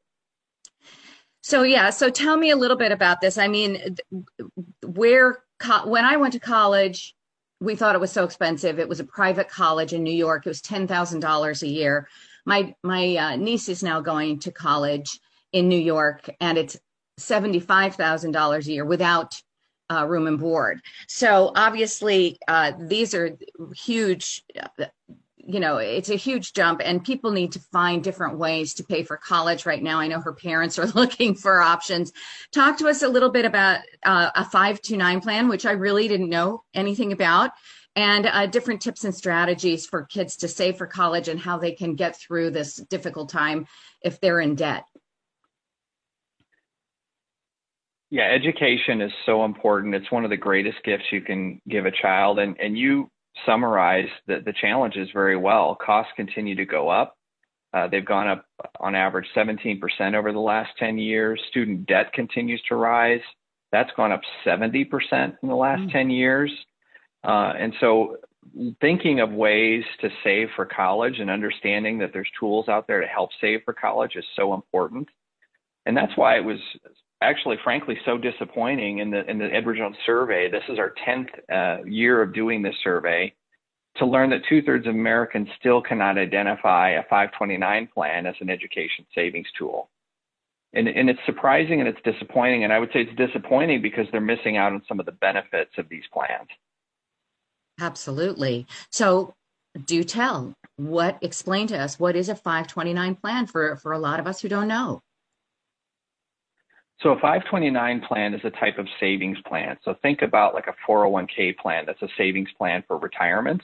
[1.43, 3.37] So yeah, so tell me a little bit about this.
[3.37, 3.97] I mean,
[4.83, 5.43] where
[5.85, 7.15] when I went to college,
[7.61, 8.79] we thought it was so expensive.
[8.79, 10.47] It was a private college in New York.
[10.47, 12.09] It was ten thousand dollars a year.
[12.47, 15.21] My my uh, niece is now going to college
[15.53, 16.79] in New York, and it's
[17.19, 19.41] seventy five thousand dollars a year without
[19.91, 20.81] uh, room and board.
[21.09, 23.37] So obviously, uh, these are
[23.77, 24.45] huge.
[25.37, 29.03] You know, it's a huge jump, and people need to find different ways to pay
[29.03, 30.01] for college right now.
[30.01, 32.13] I know her parents are looking for options.
[32.51, 35.73] Talk to us a little bit about uh, a five two nine plan, which I
[35.73, 37.51] really didn't know anything about,
[37.95, 41.73] and uh, different tips and strategies for kids to save for college and how they
[41.73, 43.67] can get through this difficult time
[44.01, 44.85] if they're in debt.
[48.15, 49.93] Yeah, education is so important.
[49.93, 52.39] It's one of the greatest gifts you can give a child.
[52.39, 53.11] And, and you
[53.45, 55.77] summarize the, the challenges very well.
[55.85, 57.17] Costs continue to go up.
[57.73, 58.47] Uh, they've gone up
[58.79, 59.81] on average 17%
[60.15, 61.43] over the last 10 years.
[61.51, 63.19] Student debt continues to rise.
[63.73, 64.87] That's gone up 70%
[65.43, 65.91] in the last mm.
[65.91, 66.53] 10 years.
[67.25, 68.19] Uh, and so
[68.81, 73.09] thinking of ways to save for college and understanding that there's tools out there to
[73.09, 75.09] help save for college is so important.
[75.85, 76.61] And that's why it was
[77.25, 80.51] actually, frankly, so disappointing in the in the Edward Jones survey.
[80.51, 83.35] This is our tenth uh, year of doing this survey.
[83.99, 88.51] To learn that two thirds of Americans still cannot identify a 529 plan as an
[88.51, 89.89] education savings tool.
[90.73, 92.65] And, and it's surprising and it's disappointing.
[92.65, 95.71] And I would say it's disappointing because they're missing out on some of the benefits
[95.79, 96.49] of these plans.
[97.81, 98.67] Absolutely.
[98.91, 99.33] So
[99.87, 104.19] do tell what explain to us what is a 529 plan for for a lot
[104.19, 105.01] of us who don't know
[107.05, 109.77] so a 529 plan is a type of savings plan.
[109.85, 111.85] So think about like a 401k plan.
[111.87, 113.63] That's a savings plan for retirement.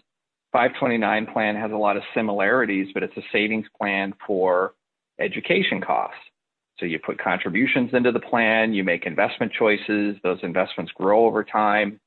[0.52, 4.74] 529 plan has a lot of similarities, but it's a savings plan for
[5.18, 6.20] education costs.
[6.78, 11.42] So you put contributions into the plan, you make investment choices, those investments grow over
[11.42, 11.98] time.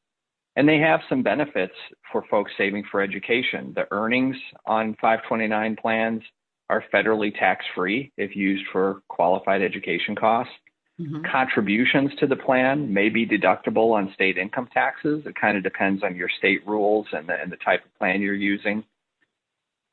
[0.56, 1.74] And they have some benefits
[2.12, 3.74] for folks saving for education.
[3.76, 4.36] The earnings
[4.67, 6.22] on 529 plans
[6.69, 10.54] are federally tax free if used for qualified education costs.
[11.01, 11.23] Mm-hmm.
[11.32, 15.23] Contributions to the plan may be deductible on state income taxes.
[15.25, 18.21] It kind of depends on your state rules and the, and the type of plan
[18.21, 18.84] you're using.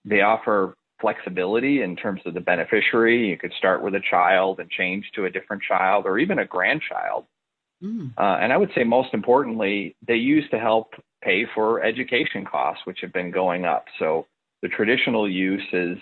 [0.04, 3.28] They offer flexibility in terms of the beneficiary.
[3.28, 6.44] You could start with a child and change to a different child or even a
[6.44, 7.24] grandchild.
[7.82, 8.12] Mm.
[8.18, 12.82] Uh, and I would say most importantly, they use to help pay for education costs,
[12.84, 13.86] which have been going up.
[13.98, 14.26] So
[14.60, 15.96] the traditional use is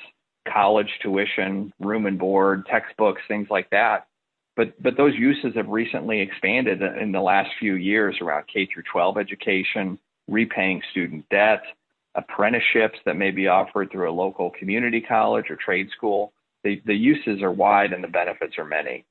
[0.52, 4.06] college tuition, room and board, textbooks, things like that.
[4.58, 8.82] But but those uses have recently expanded in the last few years around K through
[8.90, 11.62] 12 education, repaying student debt,
[12.16, 16.32] apprenticeships that may be offered through a local community college or trade school.
[16.64, 19.06] The the uses are wide and the benefits are many.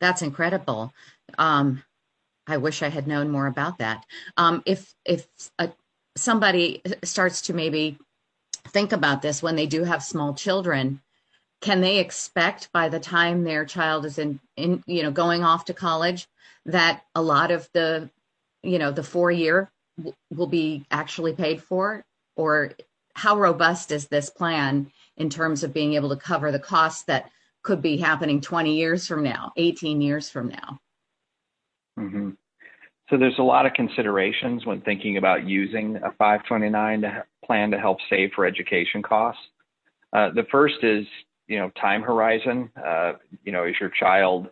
[0.00, 0.94] That's incredible.
[1.36, 1.82] Um,
[2.46, 4.06] I wish I had known more about that.
[4.36, 5.26] Um, if if
[5.58, 5.72] a,
[6.16, 7.98] somebody starts to maybe
[8.68, 11.00] think about this when they do have small children,
[11.60, 15.64] can they expect by the time their child is in, in you know going off
[15.66, 16.26] to college
[16.66, 18.10] that a lot of the
[18.62, 22.04] you know the four year w- will be actually paid for?
[22.36, 22.72] Or
[23.14, 27.30] how robust is this plan in terms of being able to cover the costs that
[27.62, 30.80] could be happening 20 years from now 18 years from now?
[31.98, 32.30] Mm-hmm.
[33.10, 37.78] so there's a lot of considerations when thinking about using a 529 to plan to
[37.78, 39.42] help save for education costs.
[40.14, 41.04] Uh, the first is
[41.50, 44.48] you know time horizon uh, you know is your child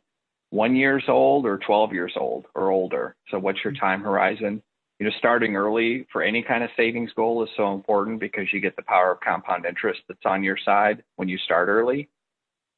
[0.50, 3.14] one years old or 12 years old or older?
[3.30, 4.62] So what's your time horizon?
[4.98, 8.60] You know starting early for any kind of savings goal is so important because you
[8.60, 12.08] get the power of compound interest that's on your side when you start early.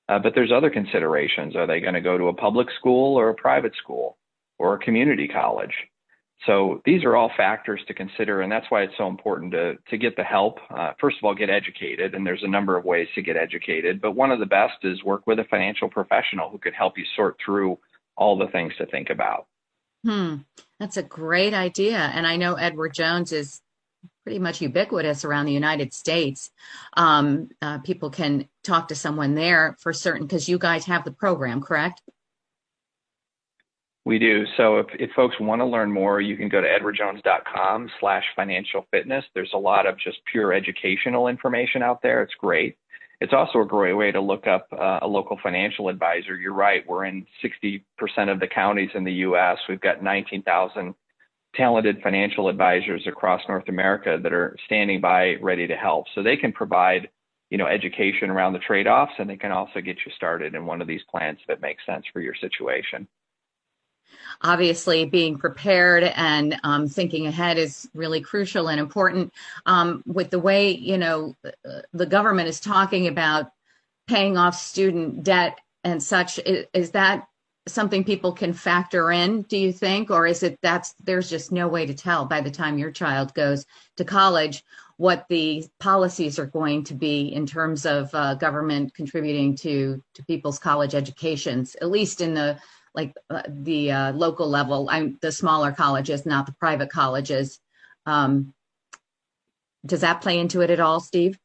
[0.08, 1.56] Uh, but there's other considerations.
[1.56, 4.18] Are they going to go to a public school or a private school
[4.58, 5.74] or a community college
[6.46, 9.98] so these are all factors to consider, and that's why it's so important to to
[9.98, 10.58] get the help.
[10.70, 14.00] Uh, first of all, get educated, and there's a number of ways to get educated.
[14.00, 17.04] But one of the best is work with a financial professional who could help you
[17.14, 17.78] sort through
[18.16, 19.46] all the things to think about.
[20.04, 20.36] Hmm,
[20.78, 23.60] that's a great idea, and I know Edward Jones is
[24.24, 26.50] pretty much ubiquitous around the United States.
[26.96, 31.12] Um, uh, people can talk to someone there for certain because you guys have the
[31.12, 32.00] program, correct?
[34.10, 34.44] We do.
[34.56, 38.84] So if, if folks want to learn more, you can go to edwardjones.com slash financial
[38.90, 39.24] fitness.
[39.36, 42.20] There's a lot of just pure educational information out there.
[42.20, 42.76] It's great.
[43.20, 46.34] It's also a great way to look up uh, a local financial advisor.
[46.36, 46.84] You're right.
[46.88, 47.84] We're in 60%
[48.32, 49.58] of the counties in the U.S.
[49.68, 50.92] We've got 19,000
[51.54, 56.06] talented financial advisors across North America that are standing by ready to help.
[56.16, 57.08] So they can provide,
[57.48, 60.82] you know, education around the trade-offs and they can also get you started in one
[60.82, 63.06] of these plans it makes sense for your situation
[64.42, 69.32] obviously being prepared and um, thinking ahead is really crucial and important.
[69.66, 71.36] Um, with the way you know
[71.92, 73.52] the government is talking about
[74.08, 77.28] paying off student debt and such is, is that
[77.68, 80.10] something people can factor in do you think?
[80.10, 83.34] Or is it that's there's just no way to tell by the time your child
[83.34, 84.64] goes to college
[84.96, 90.24] what the policies are going to be in terms of uh, government contributing to to
[90.24, 92.58] people's college educations at least in the
[92.94, 97.58] like uh, the uh, local level, I'm the smaller colleges, not the private colleges.
[98.06, 98.52] Um,
[99.84, 101.38] does that play into it at all, Steve?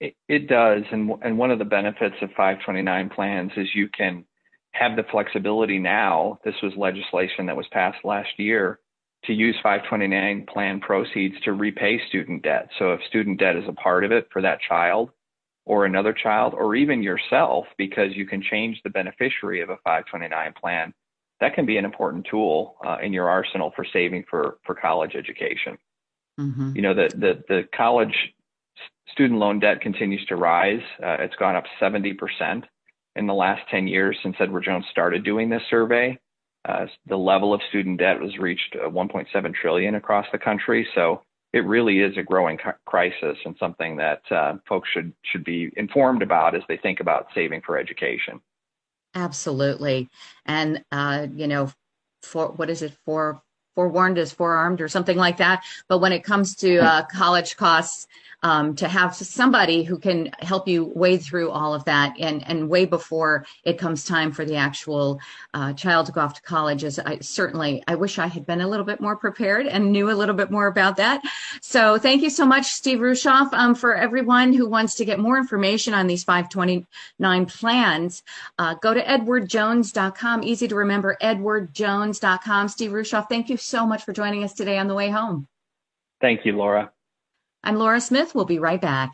[0.00, 4.24] It, it does, and and one of the benefits of 529 plans is you can
[4.72, 6.38] have the flexibility now.
[6.44, 8.78] This was legislation that was passed last year
[9.24, 12.68] to use 529 plan proceeds to repay student debt.
[12.78, 15.10] So if student debt is a part of it for that child,
[15.66, 20.54] or another child or even yourself because you can change the beneficiary of a 529
[20.58, 20.94] plan
[21.40, 25.14] that can be an important tool uh, in your arsenal for saving for for college
[25.14, 25.76] education.
[26.40, 26.72] Mm-hmm.
[26.76, 28.14] you know the, the the college
[29.10, 30.82] student loan debt continues to rise.
[31.02, 32.62] Uh, it's gone up 70%
[33.14, 36.18] in the last 10 years since edward jones started doing this survey.
[36.68, 40.86] Uh, the level of student debt was reached uh, 1.7 trillion across the country.
[40.94, 45.72] So it really is a growing crisis and something that uh, folks should should be
[45.76, 48.40] informed about as they think about saving for education.
[49.14, 50.08] Absolutely,
[50.44, 51.72] and uh, you know,
[52.22, 53.42] for what is it for?
[53.76, 55.62] Forewarned is forearmed, or something like that.
[55.86, 58.08] But when it comes to uh, college costs,
[58.42, 62.68] um, to have somebody who can help you wade through all of that and, and
[62.68, 65.18] way before it comes time for the actual
[65.54, 68.60] uh, child to go off to college is I certainly I wish I had been
[68.60, 71.22] a little bit more prepared and knew a little bit more about that.
[71.60, 73.52] So thank you so much, Steve Rushoff.
[73.52, 78.22] Um, for everyone who wants to get more information on these 529 plans,
[78.58, 80.44] uh, go to edwardjones.com.
[80.44, 82.68] Easy to remember, edwardjones.com.
[82.68, 85.46] Steve Rushoff, thank you so much for joining us today on the way home.
[86.20, 86.92] Thank you, Laura.
[87.62, 88.34] I'm Laura Smith.
[88.34, 89.10] We'll be right back.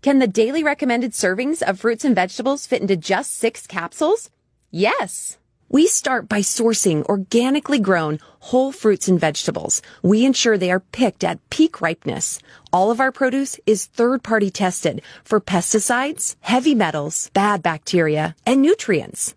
[0.00, 4.30] Can the daily recommended servings of fruits and vegetables fit into just six capsules?
[4.70, 5.38] Yes.
[5.70, 9.82] We start by sourcing organically grown whole fruits and vegetables.
[10.02, 12.38] We ensure they are picked at peak ripeness.
[12.72, 18.62] All of our produce is third party tested for pesticides, heavy metals, bad bacteria, and
[18.62, 19.34] nutrients.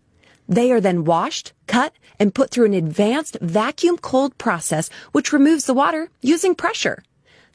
[0.51, 5.63] They are then washed, cut, and put through an advanced vacuum cold process which removes
[5.63, 7.03] the water using pressure.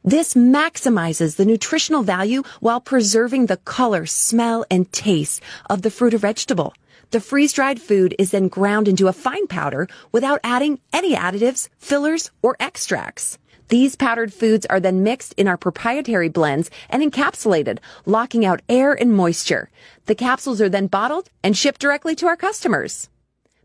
[0.03, 6.15] This maximizes the nutritional value while preserving the color, smell, and taste of the fruit
[6.15, 6.73] or vegetable.
[7.11, 12.31] The freeze-dried food is then ground into a fine powder without adding any additives, fillers,
[12.41, 13.37] or extracts.
[13.69, 18.93] These powdered foods are then mixed in our proprietary blends and encapsulated, locking out air
[18.93, 19.71] and moisture.
[20.07, 23.09] The capsules are then bottled and shipped directly to our customers.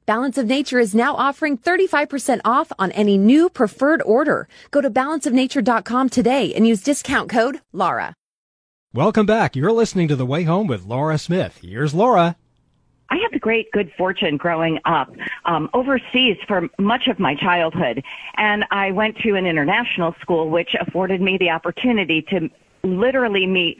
[0.07, 4.47] Balance of Nature is now offering 35% off on any new preferred order.
[4.71, 8.13] Go to balanceofnature.com today and use discount code LAURA.
[8.93, 9.55] Welcome back.
[9.55, 11.59] You're listening to The Way Home with Laura Smith.
[11.61, 12.35] Here's Laura.
[13.11, 15.13] I had the great good fortune growing up
[15.45, 18.03] um, overseas for much of my childhood,
[18.37, 22.49] and I went to an international school, which afforded me the opportunity to
[22.83, 23.79] literally meet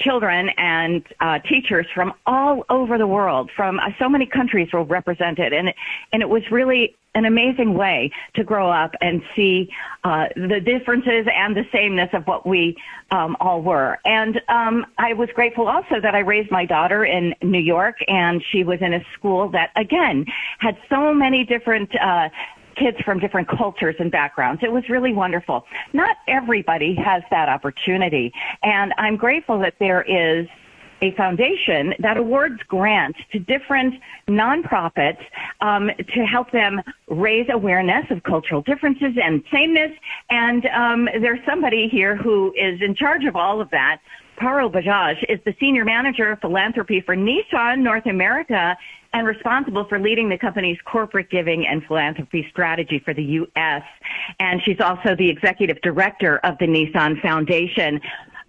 [0.00, 4.84] children and uh, teachers from all over the world, from uh, so many countries were
[4.84, 5.72] represented, and
[6.12, 9.68] and it was really an amazing way to grow up and see
[10.04, 12.76] uh, the differences and the sameness of what we
[13.10, 13.98] um, all were.
[14.04, 18.42] And um, I was grateful also that I raised my daughter in New York, and
[18.52, 20.26] she was in a school that again
[20.58, 21.90] had so many different.
[22.00, 22.28] Uh,
[22.80, 24.62] kids from different cultures and backgrounds.
[24.64, 25.64] It was really wonderful.
[25.92, 28.32] Not everybody has that opportunity.
[28.62, 30.46] And I'm grateful that there is
[31.02, 33.94] a foundation that awards grants to different
[34.28, 35.20] nonprofits
[35.60, 39.92] um, to help them raise awareness of cultural differences and sameness.
[40.28, 44.00] And um, there's somebody here who is in charge of all of that.
[44.38, 48.76] Parul Bajaj is the senior manager of philanthropy for Nissan North America
[49.12, 53.82] and responsible for leading the company's corporate giving and philanthropy strategy for the U.S.
[54.38, 58.00] And she's also the executive director of the Nissan Foundation.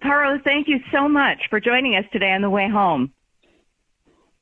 [0.02, 3.12] Parul, thank you so much for joining us today on the way home.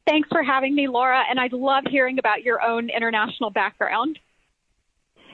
[0.06, 4.18] Thanks for having me, Laura, and I'd love hearing about your own international background.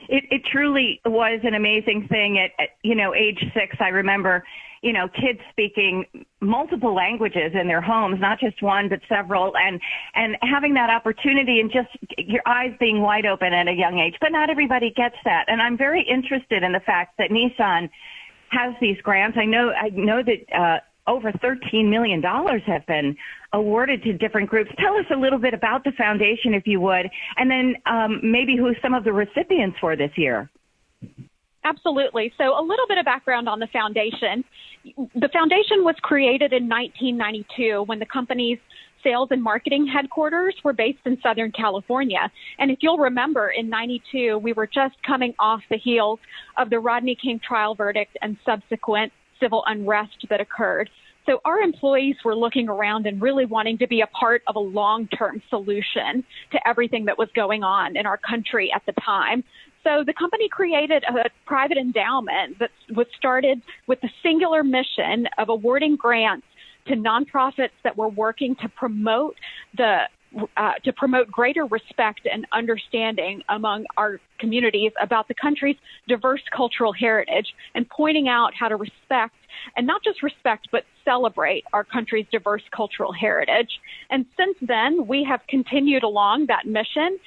[0.09, 2.37] It, it truly was an amazing thing.
[2.39, 4.43] At, at you know age six, I remember
[4.87, 6.05] you know kids speaking
[6.39, 9.81] multiple languages in their homes, not just one but several, and
[10.15, 14.15] and having that opportunity and just your eyes being wide open at a young age.
[14.21, 17.89] But not everybody gets that, and I'm very interested in the fact that Nissan
[18.49, 19.37] has these grants.
[19.37, 20.79] I know I know that uh,
[21.11, 23.17] over 13 million dollars have been
[23.51, 24.71] awarded to different groups.
[24.79, 28.55] Tell us a little bit about the foundation, if you would, and then um, maybe
[28.55, 30.49] who some of the recipients for this year.
[31.67, 32.31] Absolutely.
[32.37, 34.45] So, a little bit of background on the foundation.
[34.85, 38.57] The foundation was created in 1992 when the company's
[39.03, 42.31] sales and marketing headquarters were based in Southern California.
[42.57, 46.19] And if you'll remember, in 92, we were just coming off the heels
[46.57, 49.11] of the Rodney King trial verdict and subsequent
[49.41, 50.89] civil unrest that occurred.
[51.25, 54.59] So our employees were looking around and really wanting to be a part of a
[54.59, 59.43] long-term solution to everything that was going on in our country at the time.
[59.87, 65.47] So the company created a private endowment that was started with the singular mission of
[65.47, 66.45] awarding grants
[66.87, 69.35] to nonprofits that were working to promote
[69.77, 69.99] the
[70.57, 75.77] uh, to promote greater respect and understanding among our communities about the country's
[76.09, 79.35] diverse cultural heritage and pointing out how to respect
[79.77, 83.79] and not just respect but celebrate our country's diverse cultural heritage.
[84.09, 87.17] And since then, we have continued along that mission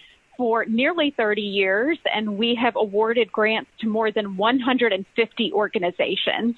[0.40, 6.56] for nearly 30 years and we have awarded grants to more than 150 organizations.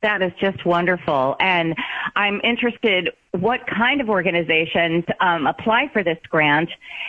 [0.00, 1.34] That is just wonderful.
[1.40, 1.74] And
[2.14, 6.68] I'm interested what kind of organizations um, apply for this grant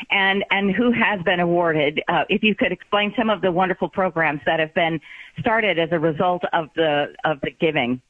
[0.09, 2.01] and, and who has been awarded.
[2.07, 4.99] Uh, if you could explain some of the wonderful programs that have been
[5.39, 8.01] started as a result of the, of the giving.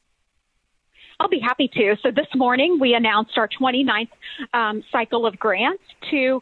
[1.20, 1.94] I'll be happy to.
[2.02, 4.08] So this morning we announced our 29th
[4.54, 6.40] um, cycle of grants to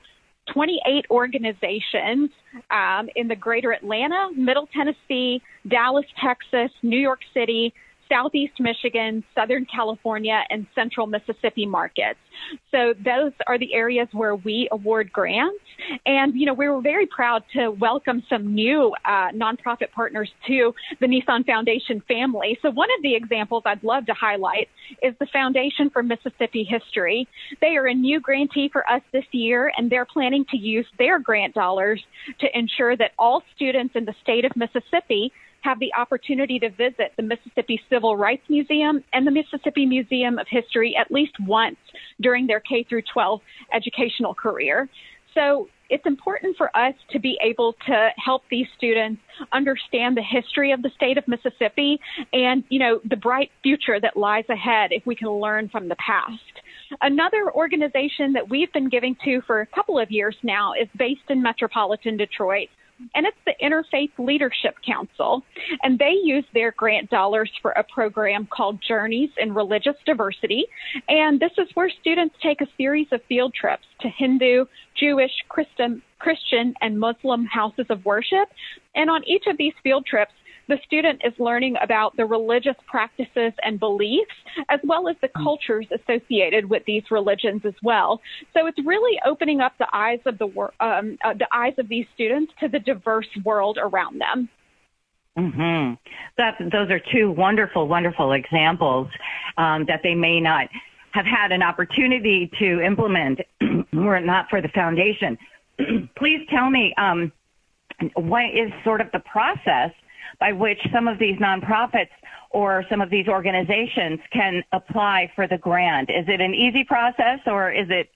[0.53, 2.31] 28 organizations
[2.71, 7.75] um, in the greater Atlanta, Middle Tennessee, Dallas, Texas, New York City,
[8.09, 12.19] Southeast Michigan, Southern California, and Central Mississippi markets.
[12.71, 15.59] So those are the areas where we award grants.
[16.05, 20.75] And, you know, we were very proud to welcome some new uh, nonprofit partners to
[21.01, 22.59] the Nissan Foundation family.
[22.63, 24.69] So one of the examples I'd love to highlight
[25.03, 27.27] is the Foundation for Mississippi History.
[27.61, 31.19] They are a new grantee for us this year, and they're planning to use their
[31.19, 32.03] grant dollars
[32.41, 35.33] to ensure that all students in the state of Mississippi
[35.67, 40.47] have the opportunity to visit the Mississippi Civil Rights Museum and the Mississippi Museum of
[40.49, 41.77] History at least once
[42.21, 43.41] during their K through 12
[43.75, 44.89] educational career.
[45.35, 49.21] So it's important for us to be able to help these students
[49.53, 51.99] understand the history of the state of Mississippi
[52.33, 55.97] and, you know, the bright future that lies ahead if we can learn from the
[55.97, 56.41] past.
[57.03, 61.29] Another organization that we've been giving to for a couple of years now is based
[61.29, 62.69] in metropolitan Detroit
[63.15, 65.43] and it's the Interfaith Leadership Council.
[65.83, 70.67] And they use their grant dollars for a program called Journeys in Religious Diversity.
[71.09, 74.67] And this is where students take a series of field trips to Hindu,
[74.99, 78.49] Jewish, Christian, Christian, and Muslim houses of worship.
[78.95, 80.33] And on each of these field trips,
[80.69, 84.35] the student is learning about the religious practices and beliefs,
[84.69, 88.21] as well as the cultures associated with these religions as well.
[88.55, 90.47] So it's really opening up the eyes of the
[90.81, 94.49] um, uh, the eyes of these students to the diverse world around them.
[95.37, 95.93] Hmm.
[96.39, 99.09] That those are two wonderful, wonderful examples
[99.59, 100.69] um, that they may not
[101.13, 103.41] have had an opportunity to implement
[103.93, 105.37] were it not for the foundation.
[106.17, 107.33] Please tell me um,
[108.15, 109.91] what is sort of the process
[110.39, 112.11] by which some of these nonprofits
[112.51, 116.11] or some of these organizations can apply for the grant?
[116.11, 118.11] Is it an easy process or is it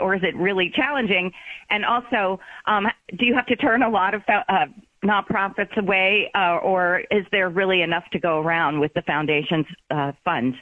[0.00, 1.32] or is it really challenging?
[1.70, 2.86] And also, um,
[3.18, 4.66] do you have to turn a lot of uh,
[5.04, 10.12] nonprofits away, uh, or is there really enough to go around with the foundation's uh,
[10.24, 10.56] funds?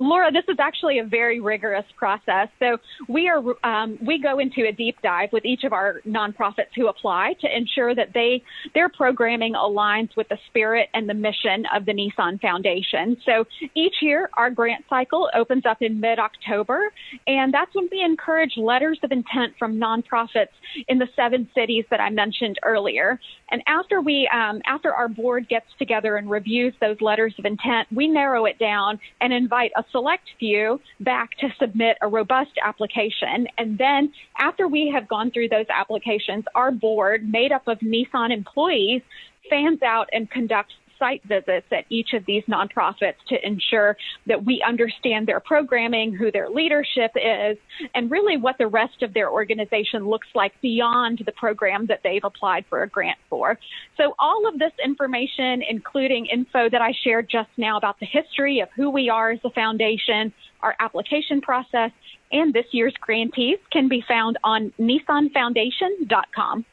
[0.00, 2.48] Laura, this is actually a very rigorous process.
[2.58, 2.78] So
[3.08, 6.88] we are um, we go into a deep dive with each of our nonprofits who
[6.88, 8.42] apply to ensure that they
[8.74, 13.16] their programming aligns with the spirit and the mission of the Nissan Foundation.
[13.24, 16.92] So each year our grant cycle opens up in mid October,
[17.28, 20.48] and that's when we encourage letters of intent from nonprofits
[20.88, 23.20] in the seven cities that I mentioned earlier.
[23.50, 27.86] And after we um, after our board gets together and reviews those letters of intent,
[27.94, 33.46] we narrow it down and invite a select few back to submit a robust application.
[33.56, 38.32] And then after we have gone through those applications, our board, made up of Nissan
[38.32, 39.02] employees,
[39.48, 44.62] fans out and conducts site visits at each of these nonprofits to ensure that we
[44.66, 47.56] understand their programming, who their leadership is,
[47.94, 52.24] and really what the rest of their organization looks like beyond the program that they've
[52.24, 53.58] applied for a grant for.
[53.96, 58.60] So all of this information, including info that I shared just now about the history
[58.60, 60.32] of who we are as a foundation,
[60.62, 61.90] our application process,
[62.32, 66.64] and this year's grantees can be found on nissanfoundation.com.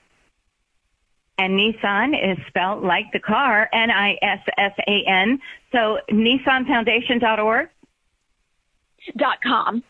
[1.37, 5.39] And Nissan is spelled like the car, N-I-S-S-A-N.
[5.71, 7.69] So nissanfoundation.org?
[9.17, 9.83] Dot com.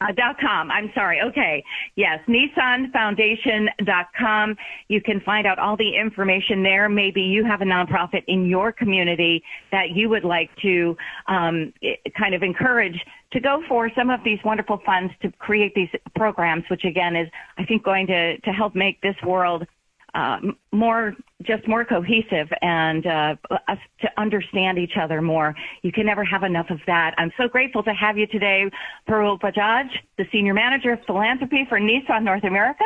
[0.00, 0.70] Uh, dot com.
[0.70, 1.20] I'm sorry.
[1.20, 1.64] Okay.
[1.96, 2.20] Yes.
[2.28, 4.56] NissanFoundation.com.
[4.88, 6.88] You can find out all the information there.
[6.88, 10.96] Maybe you have a nonprofit in your community that you would like to
[11.28, 11.72] um,
[12.18, 12.98] kind of encourage
[13.32, 17.28] to go for some of these wonderful funds to create these programs, which again is,
[17.58, 19.66] I think, going to, to help make this world
[20.14, 20.38] uh,
[20.72, 23.34] more, just more cohesive and uh,
[23.68, 25.54] us to understand each other more.
[25.82, 27.14] You can never have enough of that.
[27.16, 28.70] I'm so grateful to have you today,
[29.08, 29.88] Parul Bajaj,
[30.18, 32.84] the Senior Manager of Philanthropy for Nissan North America,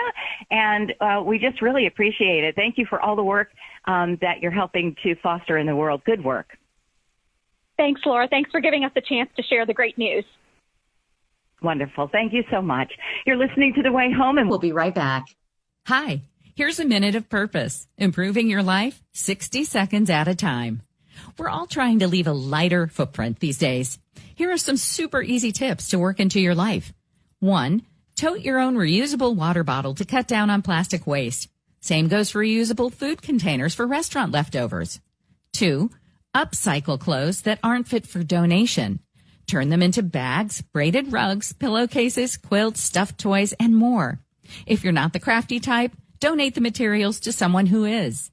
[0.51, 2.55] and uh, we just really appreciate it.
[2.55, 3.51] Thank you for all the work
[3.87, 6.03] um, that you're helping to foster in the world.
[6.05, 6.57] Good work.
[7.77, 8.27] Thanks, Laura.
[8.29, 10.25] Thanks for giving us a chance to share the great news.
[11.61, 12.09] Wonderful.
[12.09, 12.93] Thank you so much.
[13.27, 15.25] You're listening to The Way Home, and we'll be right back.
[15.87, 16.23] Hi.
[16.57, 20.81] Here's a minute of purpose, improving your life 60 seconds at a time.
[21.37, 23.99] We're all trying to leave a lighter footprint these days.
[24.35, 26.95] Here are some super easy tips to work into your life.
[27.41, 27.83] One,
[28.15, 31.51] tote your own reusable water bottle to cut down on plastic waste.
[31.81, 35.03] Same goes for reusable food containers for restaurant leftovers.
[35.53, 35.91] Two,
[36.35, 39.01] upcycle clothes that aren't fit for donation.
[39.47, 44.21] Turn them into bags, braided rugs, pillowcases, quilts, stuffed toys, and more.
[44.65, 48.31] If you're not the crafty type, Donate the materials to someone who is.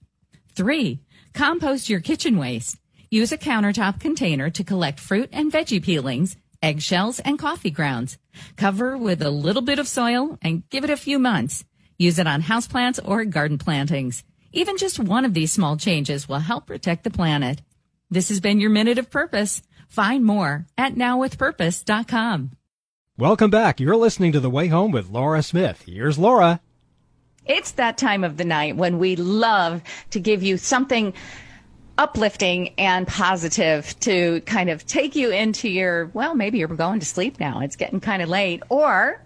[0.56, 1.02] Three,
[1.34, 2.78] compost your kitchen waste.
[3.10, 8.18] Use a countertop container to collect fruit and veggie peelings, eggshells, and coffee grounds.
[8.56, 11.66] Cover with a little bit of soil and give it a few months.
[11.98, 14.24] Use it on houseplants or garden plantings.
[14.54, 17.62] Even just one of these small changes will help protect the planet.
[18.10, 19.62] This has been your Minute of Purpose.
[19.90, 22.52] Find more at nowwithpurpose.com.
[23.18, 23.80] Welcome back.
[23.80, 25.84] You're listening to The Way Home with Laura Smith.
[25.86, 26.62] Here's Laura.
[27.46, 29.82] It's that time of the night when we love
[30.12, 31.14] to give you something
[31.98, 37.06] uplifting and positive to kind of take you into your, well, maybe you're going to
[37.06, 37.60] sleep now.
[37.60, 38.64] It's getting kind of late.
[38.70, 39.23] Or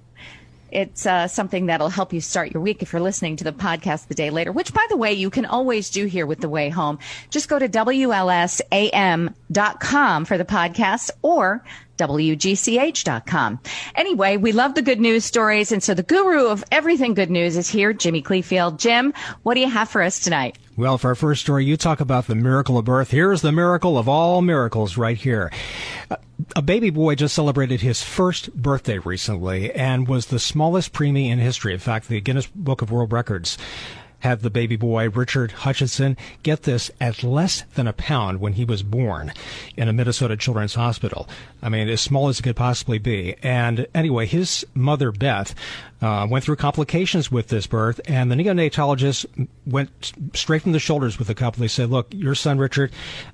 [0.71, 4.07] it's uh, something that'll help you start your week if you're listening to the podcast
[4.07, 6.69] the day later, which, by the way, you can always do here with The Way
[6.69, 6.99] Home.
[7.29, 8.65] Just go to WLSAM.com
[10.25, 11.63] for the podcast or
[11.97, 13.59] WGCH.com.
[13.95, 15.71] Anyway, we love the good news stories.
[15.71, 18.77] And so the guru of everything good news is here, Jimmy Cleefield.
[18.77, 19.13] Jim,
[19.43, 20.57] what do you have for us tonight?
[20.77, 23.09] Well, for our first story, you talk about the miracle of birth.
[23.09, 25.51] Here's the miracle of all miracles right here.
[26.55, 31.39] A baby boy just celebrated his first birthday recently and was the smallest preemie in
[31.39, 31.73] history.
[31.73, 33.57] In fact, the Guinness Book of World Records
[34.19, 38.65] had the baby boy, Richard Hutchinson, get this, at less than a pound when he
[38.65, 39.31] was born
[39.75, 41.27] in a Minnesota Children's Hospital.
[41.61, 43.35] I mean, as small as it could possibly be.
[43.43, 45.53] And anyway, his mother, Beth,
[46.01, 51.19] uh, went through complications with this birth, and the neonatologist went straight from the shoulders
[51.19, 51.61] with the couple.
[51.61, 52.91] They said, look, your son, Richard,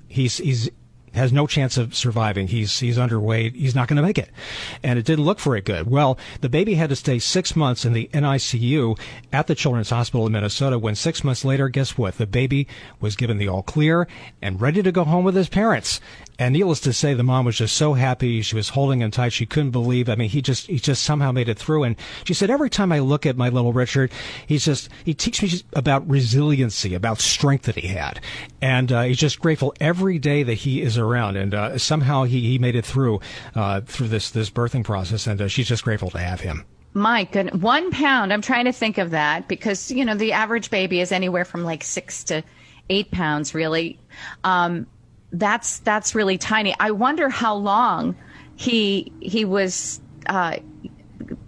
[0.08, 0.70] he's, he's,
[1.14, 2.48] has no chance of surviving.
[2.48, 3.54] He's he's underweight.
[3.54, 4.30] He's not going to make it,
[4.82, 5.88] and it didn't look very good.
[5.90, 8.98] Well, the baby had to stay six months in the NICU
[9.32, 10.78] at the Children's Hospital in Minnesota.
[10.78, 12.18] When six months later, guess what?
[12.18, 12.66] The baby
[13.00, 14.08] was given the all clear
[14.42, 16.00] and ready to go home with his parents.
[16.38, 18.42] And needless to say, the mom was just so happy.
[18.42, 19.32] She was holding him tight.
[19.32, 20.08] She couldn't believe.
[20.08, 21.84] I mean, he just he just somehow made it through.
[21.84, 24.10] And she said, every time I look at my little Richard,
[24.46, 28.20] he's just he teaches me about resiliency, about strength that he had,
[28.60, 31.36] and uh, he's just grateful every day that he is around.
[31.36, 33.20] And uh, somehow he, he made it through
[33.54, 36.64] uh, through this this birthing process, and uh, she's just grateful to have him.
[36.94, 38.32] My goodness, one pound.
[38.32, 41.62] I'm trying to think of that because you know the average baby is anywhere from
[41.64, 42.42] like six to
[42.90, 43.98] eight pounds, really.
[44.44, 44.86] Um,
[45.38, 46.74] that's that's really tiny.
[46.78, 48.16] I wonder how long
[48.56, 50.56] he he was uh,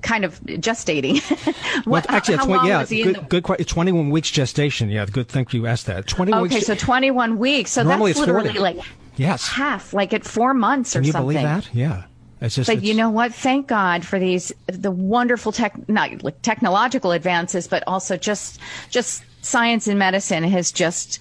[0.03, 1.21] kind of gestating.
[1.85, 3.41] what, well, actually, 20, yeah, good, the...
[3.41, 3.69] good.
[3.69, 4.91] 21 weeks gestation.
[4.91, 5.29] Yeah, good.
[5.29, 6.07] Thank you asked that.
[6.07, 6.55] 20 okay, weeks.
[6.57, 7.71] Okay, so 21 weeks.
[7.71, 8.59] So Normally that's literally 40.
[8.59, 8.79] like
[9.17, 11.35] yes, half, like at four months Can or you something.
[11.35, 11.75] believe that?
[11.75, 12.05] Yeah.
[12.39, 13.33] It's just, but it's, you know what?
[13.33, 18.61] Thank God for these the wonderful tech, not like technological advances, but also just
[18.91, 21.19] just science and medicine has just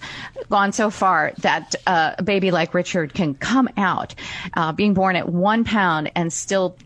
[0.50, 4.14] gone so far that uh, a baby like Richard can come out,
[4.54, 6.76] uh, being born at one pound and still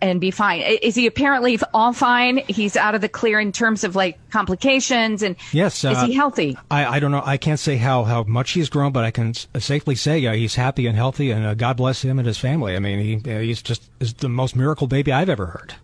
[0.00, 0.60] and be fine.
[0.60, 2.38] Is he apparently all fine?
[2.46, 6.12] He's out of the clear in terms of like complications and yes, uh, is he
[6.12, 6.56] healthy?
[6.70, 7.22] I, I don't know.
[7.24, 10.54] I can't say how, how much he's grown, but I can safely say uh, he's
[10.54, 12.76] happy and healthy and uh, God bless him and his family.
[12.76, 15.74] I mean, he, he's just is the most miracle baby I've ever heard.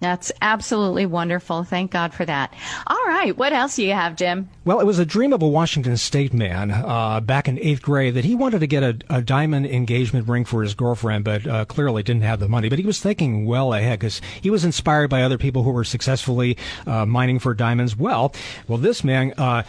[0.00, 1.64] That's absolutely wonderful.
[1.64, 2.54] Thank God for that.
[2.86, 3.36] All right.
[3.36, 4.48] What else do you have, Jim?
[4.64, 8.14] Well, it was a dream of a Washington State man uh, back in eighth grade
[8.14, 11.64] that he wanted to get a, a diamond engagement ring for his girlfriend, but uh,
[11.64, 12.68] clearly didn't have the money.
[12.68, 15.84] But he was thinking well ahead because he was inspired by other people who were
[15.84, 17.96] successfully uh, mining for diamonds.
[17.96, 18.32] Well,
[18.68, 19.64] well, this man, uh,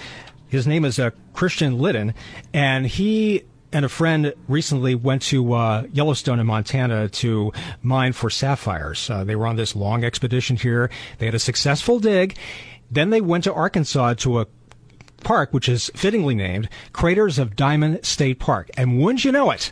[0.48, 2.14] his name is uh, Christian Lydon,
[2.54, 8.30] and he and a friend recently went to uh, Yellowstone in Montana to mine for
[8.30, 9.10] sapphires.
[9.10, 10.90] Uh, they were on this long expedition here.
[11.20, 12.38] They had a successful dig.
[12.90, 14.48] Then they went to Arkansas to a
[15.24, 18.70] park, which is fittingly named Craters of Diamond State Park.
[18.76, 19.72] And wouldn't you know it,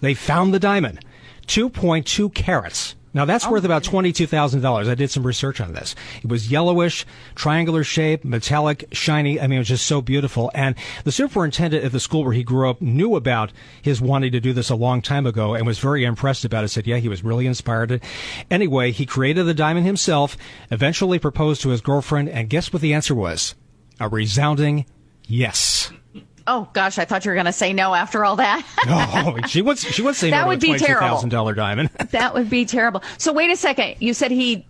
[0.00, 1.04] they found the diamond.
[1.46, 2.94] 2.2 carats.
[3.14, 4.88] Now that's oh, worth about $22,000.
[4.88, 5.94] I did some research on this.
[6.22, 9.40] It was yellowish, triangular shape, metallic, shiny.
[9.40, 10.50] I mean, it was just so beautiful.
[10.54, 14.40] And the superintendent at the school where he grew up knew about his wanting to
[14.40, 16.68] do this a long time ago and was very impressed about it.
[16.68, 18.02] Said, yeah, he was really inspired.
[18.50, 20.36] Anyway, he created the diamond himself,
[20.70, 23.54] eventually proposed to his girlfriend, and guess what the answer was?
[24.00, 24.86] A resounding
[25.26, 25.90] yes.
[26.48, 28.66] Oh gosh, I thought you were going to say no after all that.
[28.88, 29.78] oh, she would.
[29.78, 31.06] She would say that no would to be terrible.
[31.06, 31.90] Thousand dollar diamond.
[32.10, 33.02] that would be terrible.
[33.18, 33.96] So wait a second.
[34.00, 34.66] You said he.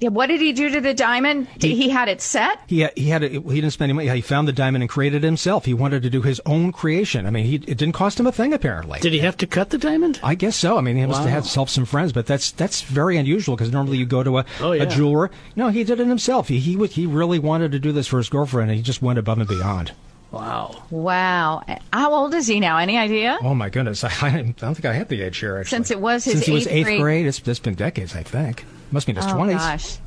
[0.00, 1.46] What did he do to the diamond?
[1.60, 2.60] He, he had it set.
[2.66, 3.32] He had, he had it.
[3.32, 4.16] He didn't spend any money.
[4.16, 5.66] He found the diamond and created it himself.
[5.66, 7.26] He wanted to do his own creation.
[7.26, 8.98] I mean, he, it didn't cost him a thing apparently.
[8.98, 10.18] Did he have to cut the diamond?
[10.22, 10.78] I guess so.
[10.78, 11.24] I mean, he must wow.
[11.24, 14.38] have had himself some friends, but that's that's very unusual because normally you go to
[14.38, 14.82] a, oh, yeah.
[14.82, 15.30] a jeweler.
[15.54, 16.48] No, he did it himself.
[16.48, 19.18] He he he really wanted to do this for his girlfriend, and he just went
[19.18, 19.92] above and beyond.
[20.30, 20.82] Wow.
[20.90, 21.62] Wow.
[21.92, 22.78] How old is he now?
[22.78, 23.38] Any idea?
[23.42, 24.04] Oh my goodness.
[24.04, 25.70] I, I don't think I had the age here actually.
[25.70, 28.22] Since it was his Since he was eighth grade, grade it's, it's been decades, I
[28.22, 28.64] think.
[28.90, 29.52] Must be in his oh, 20s.
[29.52, 29.98] gosh.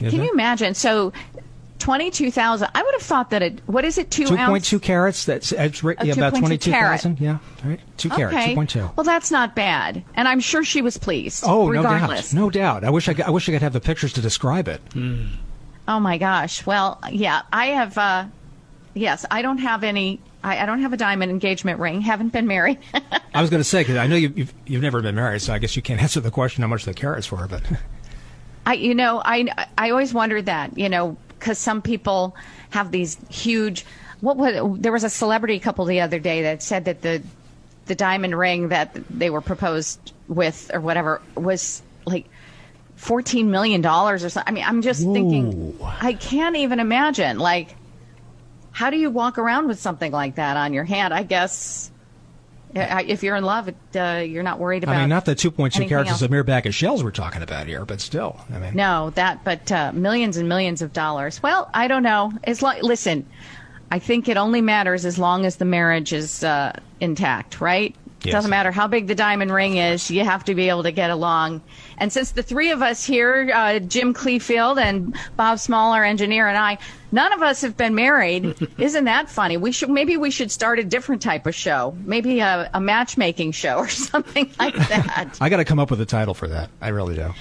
[0.00, 0.74] Isn't Can you imagine?
[0.74, 1.12] So
[1.80, 2.68] 22,000.
[2.74, 5.24] I would have thought that it, what is it, 2 2.2 carats.
[5.24, 7.18] That's, that's right, yeah, about 22,000.
[7.20, 7.80] Yeah, right.
[7.96, 8.96] 2 carats, 2.2.
[8.96, 10.04] Well, that's not bad.
[10.14, 11.42] And I'm sure she was pleased.
[11.46, 12.32] Oh, regardless.
[12.32, 12.52] no doubt.
[12.52, 12.84] No doubt.
[12.84, 14.80] I wish I, I wish I could have the pictures to describe it.
[14.90, 15.30] Mm.
[15.88, 16.64] Oh my gosh.
[16.66, 18.26] Well, yeah, I have, uh,
[19.00, 22.00] yes, I don't have any I, I don't have a diamond engagement ring.
[22.00, 22.78] Haven't been married.
[23.34, 25.52] I was going to say because I know you've, you've you've never been married, so
[25.52, 27.62] I guess you can't answer the question how much the carats for, but.
[28.66, 29.48] I, you know, I,
[29.78, 32.36] I always wondered that, you know, because some people
[32.70, 33.86] have these huge.
[34.20, 37.22] What was there was a celebrity couple the other day that said that the
[37.86, 42.26] the diamond ring that they were proposed with or whatever was like
[42.96, 44.52] fourteen million dollars or something.
[44.52, 47.38] I mean, I'm just thinking, I can't even imagine.
[47.38, 47.74] Like,
[48.72, 51.12] how do you walk around with something like that on your hand?
[51.12, 51.90] I guess
[52.74, 54.96] if you're in love, uh, you're not worried about.
[54.96, 56.22] I mean, not the 2.2 carats else.
[56.22, 58.74] a mere bag of shells we're talking about here, but still, I mean.
[58.74, 61.42] No, that, but uh, millions and millions of dollars.
[61.42, 62.32] Well, I don't know.
[62.44, 63.26] As long, listen,
[63.90, 67.94] I think it only matters as long as the marriage is uh, intact, right?
[68.22, 68.32] Yes.
[68.32, 71.10] Doesn't matter how big the diamond ring is, you have to be able to get
[71.10, 71.62] along.
[72.00, 76.48] And since the three of us here, uh, Jim Cleefield and Bob Small, our engineer,
[76.48, 76.78] and I,
[77.12, 78.56] none of us have been married.
[78.78, 79.58] Isn't that funny?
[79.58, 83.52] We should maybe we should start a different type of show, maybe a, a matchmaking
[83.52, 85.36] show or something like that.
[85.42, 86.70] I got to come up with a title for that.
[86.80, 87.34] I really do.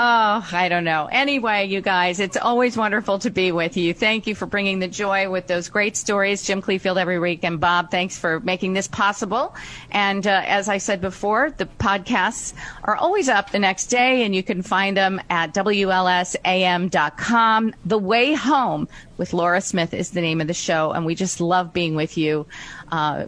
[0.00, 1.08] Oh, I don't know.
[1.10, 3.92] Anyway, you guys, it's always wonderful to be with you.
[3.92, 7.58] Thank you for bringing the joy with those great stories, Jim Cleefield every week, and
[7.58, 7.90] Bob.
[7.90, 9.56] Thanks for making this possible.
[9.90, 14.36] And uh, as I said before, the podcasts are always up the next day, and
[14.36, 16.14] you can find them at WLSAM.com.
[17.84, 18.86] The Way Home
[19.16, 22.16] with Laura Smith is the name of the show, and we just love being with
[22.16, 22.46] you.
[22.92, 23.26] Uh,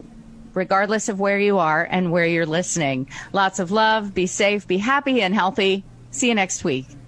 [0.54, 3.08] regardless of where you are and where you're listening.
[3.32, 4.14] Lots of love.
[4.14, 5.84] Be safe, be happy, and healthy.
[6.10, 6.99] See you next week.